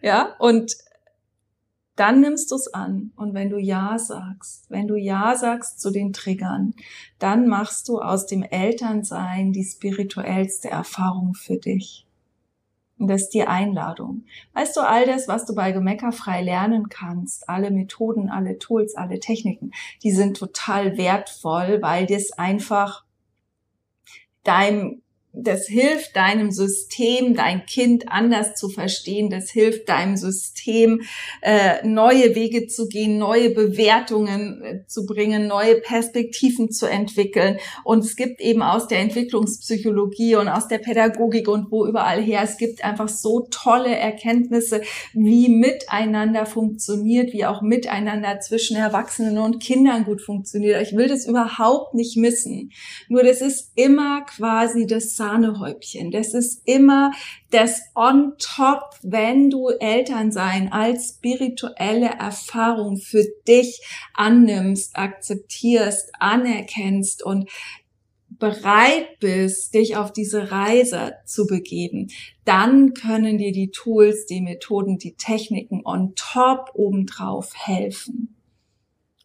ja, 0.00 0.36
und 0.38 0.76
dann 1.96 2.20
nimmst 2.20 2.52
du 2.52 2.54
es 2.54 2.72
an. 2.72 3.10
Und 3.16 3.34
wenn 3.34 3.50
du 3.50 3.58
Ja 3.58 3.98
sagst, 3.98 4.70
wenn 4.70 4.86
du 4.86 4.94
Ja 4.94 5.34
sagst 5.34 5.80
zu 5.80 5.90
den 5.90 6.12
Triggern, 6.12 6.74
dann 7.18 7.48
machst 7.48 7.88
du 7.88 7.98
aus 7.98 8.26
dem 8.26 8.44
Elternsein 8.44 9.52
die 9.52 9.64
spirituellste 9.64 10.70
Erfahrung 10.70 11.34
für 11.34 11.56
dich. 11.56 12.06
Und 13.00 13.08
das 13.08 13.22
ist 13.22 13.34
die 13.34 13.42
Einladung. 13.42 14.22
Weißt 14.52 14.76
du, 14.76 14.82
all 14.82 15.04
das, 15.04 15.26
was 15.26 15.46
du 15.46 15.54
bei 15.56 15.72
Gemecker 15.72 16.12
frei 16.12 16.42
lernen 16.42 16.88
kannst, 16.90 17.48
alle 17.48 17.72
Methoden, 17.72 18.30
alle 18.30 18.60
Tools, 18.60 18.94
alle 18.94 19.18
Techniken, 19.18 19.72
die 20.04 20.12
sind 20.12 20.36
total 20.36 20.96
wertvoll, 20.96 21.82
weil 21.82 22.06
das 22.06 22.30
einfach 22.30 23.05
deinem 24.46 25.02
das 25.38 25.66
hilft 25.66 26.16
deinem 26.16 26.50
System, 26.50 27.34
dein 27.34 27.66
Kind 27.66 28.04
anders 28.08 28.54
zu 28.54 28.70
verstehen. 28.70 29.28
Das 29.28 29.50
hilft 29.50 29.88
deinem 29.88 30.16
System, 30.16 31.02
äh, 31.42 31.86
neue 31.86 32.34
Wege 32.34 32.66
zu 32.68 32.88
gehen, 32.88 33.18
neue 33.18 33.50
Bewertungen 33.50 34.62
äh, 34.62 34.86
zu 34.86 35.04
bringen, 35.04 35.46
neue 35.46 35.76
Perspektiven 35.76 36.70
zu 36.70 36.86
entwickeln. 36.86 37.58
Und 37.84 38.02
es 38.04 38.16
gibt 38.16 38.40
eben 38.40 38.62
aus 38.62 38.88
der 38.88 39.00
Entwicklungspsychologie 39.00 40.36
und 40.36 40.48
aus 40.48 40.68
der 40.68 40.78
Pädagogik 40.78 41.48
und 41.48 41.70
wo 41.70 41.86
überall 41.86 42.22
her, 42.22 42.40
es 42.42 42.56
gibt 42.56 42.82
einfach 42.82 43.08
so 43.08 43.46
tolle 43.50 43.94
Erkenntnisse, 43.94 44.80
wie 45.12 45.50
miteinander 45.50 46.46
funktioniert, 46.46 47.34
wie 47.34 47.44
auch 47.44 47.60
miteinander 47.60 48.40
zwischen 48.40 48.76
Erwachsenen 48.76 49.36
und 49.36 49.62
Kindern 49.62 50.04
gut 50.04 50.22
funktioniert. 50.22 50.80
Ich 50.80 50.96
will 50.96 51.08
das 51.08 51.26
überhaupt 51.26 51.92
nicht 51.92 52.16
missen. 52.16 52.70
Nur 53.08 53.22
das 53.22 53.42
ist 53.42 53.72
immer 53.74 54.22
quasi 54.22 54.86
das 54.86 55.14
Sahnehäubchen. 55.26 56.12
Das 56.12 56.34
ist 56.34 56.62
immer 56.66 57.10
das 57.50 57.80
on 57.96 58.34
top, 58.38 58.94
wenn 59.02 59.50
du 59.50 59.68
Elternsein 59.68 60.72
als 60.72 61.16
spirituelle 61.16 62.10
Erfahrung 62.10 62.96
für 62.96 63.24
dich 63.48 63.80
annimmst, 64.14 64.96
akzeptierst, 64.96 66.12
anerkennst 66.20 67.24
und 67.24 67.50
bereit 68.28 69.18
bist, 69.18 69.74
dich 69.74 69.96
auf 69.96 70.12
diese 70.12 70.52
Reise 70.52 71.14
zu 71.24 71.46
begeben, 71.46 72.08
dann 72.44 72.92
können 72.92 73.38
dir 73.38 73.52
die 73.52 73.70
Tools, 73.70 74.26
die 74.26 74.42
Methoden, 74.42 74.98
die 74.98 75.14
Techniken 75.14 75.80
on 75.84 76.12
top 76.14 76.70
obendrauf 76.74 77.52
helfen. 77.54 78.36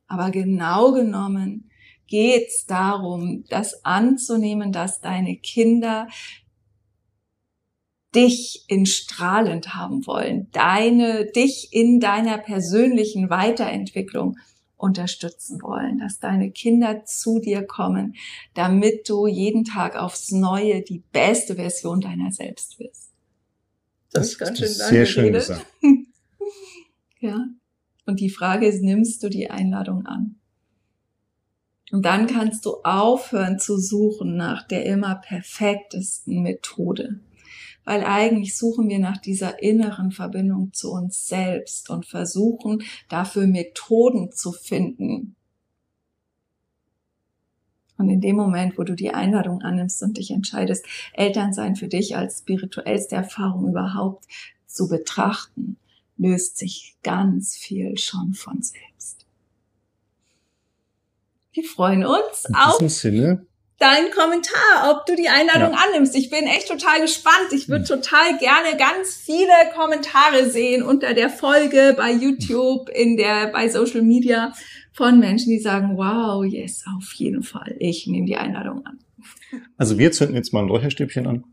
Aber 0.08 0.32
genau 0.32 0.94
genommen 0.94 1.71
geht 2.12 2.50
es 2.50 2.66
darum, 2.66 3.46
das 3.48 3.86
anzunehmen, 3.86 4.74
dass 4.74 5.00
deine 5.00 5.38
Kinder 5.38 6.10
dich 8.14 8.66
in 8.68 8.86
strahlend 8.86 9.74
haben 9.74 10.06
wollen, 10.06 10.50
deine, 10.52 11.26
dich 11.26 11.70
in 11.72 12.02
deiner 12.02 12.38
persönlichen 12.38 13.30
Weiterentwicklung 13.30 14.38
unterstützen 14.76 15.62
wollen, 15.62 16.00
dass 16.00 16.20
deine 16.20 16.52
Kinder 16.52 17.06
zu 17.06 17.40
dir 17.40 17.64
kommen, 17.66 18.16
damit 18.56 19.08
du 19.08 19.28
jeden 19.28 19.64
Tag 19.64 19.96
aufs 19.96 20.32
Neue 20.32 20.82
die 20.82 21.04
beste 21.14 21.56
Version 21.56 22.02
deiner 22.02 22.34
selbst 22.34 22.78
bist. 22.78 23.12
Das, 24.12 24.24
das 24.24 24.28
ist 24.32 24.38
ganz 24.38 24.60
schön 24.60 24.68
sehr 24.68 25.06
schön 25.06 25.32
gesagt. 25.32 25.66
ja. 27.22 27.46
Und 28.06 28.20
die 28.20 28.30
Frage 28.30 28.68
ist, 28.68 28.82
nimmst 28.82 29.24
du 29.24 29.30
die 29.30 29.50
Einladung 29.50 30.06
an? 30.06 30.41
Und 31.92 32.06
dann 32.06 32.26
kannst 32.26 32.66
du 32.66 32.78
aufhören 32.84 33.60
zu 33.60 33.78
suchen 33.78 34.38
nach 34.38 34.66
der 34.66 34.86
immer 34.86 35.16
perfektesten 35.16 36.42
Methode. 36.42 37.20
Weil 37.84 38.06
eigentlich 38.06 38.56
suchen 38.56 38.88
wir 38.88 39.00
nach 39.00 39.18
dieser 39.18 39.62
inneren 39.62 40.12
Verbindung 40.12 40.72
zu 40.72 40.92
uns 40.92 41.28
selbst 41.28 41.90
und 41.90 42.06
versuchen 42.06 42.84
dafür 43.10 43.46
Methoden 43.46 44.32
zu 44.32 44.54
finden. 44.54 45.36
Und 47.98 48.10
in 48.10 48.22
dem 48.22 48.36
Moment, 48.36 48.78
wo 48.78 48.84
du 48.84 48.96
die 48.96 49.14
Einladung 49.14 49.62
annimmst 49.62 50.02
und 50.02 50.18
dich 50.18 50.32
entscheidest, 50.32 50.86
Elternsein 51.14 51.76
für 51.76 51.88
dich 51.88 52.16
als 52.16 52.40
spirituellste 52.40 53.16
Erfahrung 53.16 53.68
überhaupt 53.68 54.26
zu 54.66 54.88
betrachten, 54.88 55.78
löst 56.18 56.58
sich 56.58 56.96
ganz 57.04 57.56
viel 57.58 57.98
schon 57.98 58.34
von 58.34 58.62
selbst. 58.62 59.21
Wir 61.54 61.64
freuen 61.64 62.06
uns 62.06 62.46
In 62.48 62.56
auf 62.56 62.90
Sinne. 62.90 63.46
deinen 63.78 64.12
Kommentar, 64.12 64.92
ob 64.92 65.06
du 65.06 65.16
die 65.16 65.28
Einladung 65.28 65.74
ja. 65.74 65.84
annimmst. 65.86 66.16
Ich 66.16 66.30
bin 66.30 66.46
echt 66.46 66.70
total 66.70 67.02
gespannt. 67.02 67.52
Ich 67.52 67.68
würde 67.68 67.88
hm. 67.88 68.02
total 68.02 68.38
gerne 68.38 68.78
ganz 68.78 69.16
viele 69.16 69.52
Kommentare 69.76 70.50
sehen 70.50 70.82
unter 70.84 71.14
der 71.14 71.30
Folge 71.30 71.94
bei 71.98 72.12
YouTube, 72.12 72.90
in 72.90 73.18
der, 73.18 73.48
bei 73.48 73.68
Social 73.68 74.02
Media 74.02 74.54
von 74.94 75.20
Menschen, 75.20 75.50
die 75.50 75.60
sagen, 75.60 75.98
wow, 75.98 76.46
yes, 76.46 76.84
auf 76.98 77.12
jeden 77.14 77.44
Fall. 77.44 77.76
Ich 77.80 78.08
nehme 78.08 78.26
die 78.26 78.38
Einladung 78.38 78.86
an. 78.86 79.00
Also 79.78 79.98
wir 79.98 80.12
zünden 80.12 80.36
jetzt 80.36 80.54
mal 80.54 80.62
ein 80.62 80.70
Räucherstäbchen 80.70 81.28
an. 81.28 81.44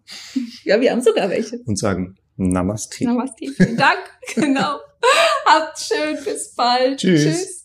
Ja, 0.65 0.81
wir 0.81 0.93
haben 0.93 1.01
sogar 1.01 1.29
welche. 1.31 1.59
Und 1.67 1.79
sagen 1.79 2.17
Namaste. 2.37 3.05
Namaste. 3.05 3.53
Vielen 3.53 3.77
Dank. 3.77 3.99
genau. 4.35 4.79
Habt 5.45 5.79
schön. 5.81 6.17
Bis 6.25 6.55
bald. 6.55 7.01
Tschüss. 7.01 7.25
Tschüss. 7.25 7.58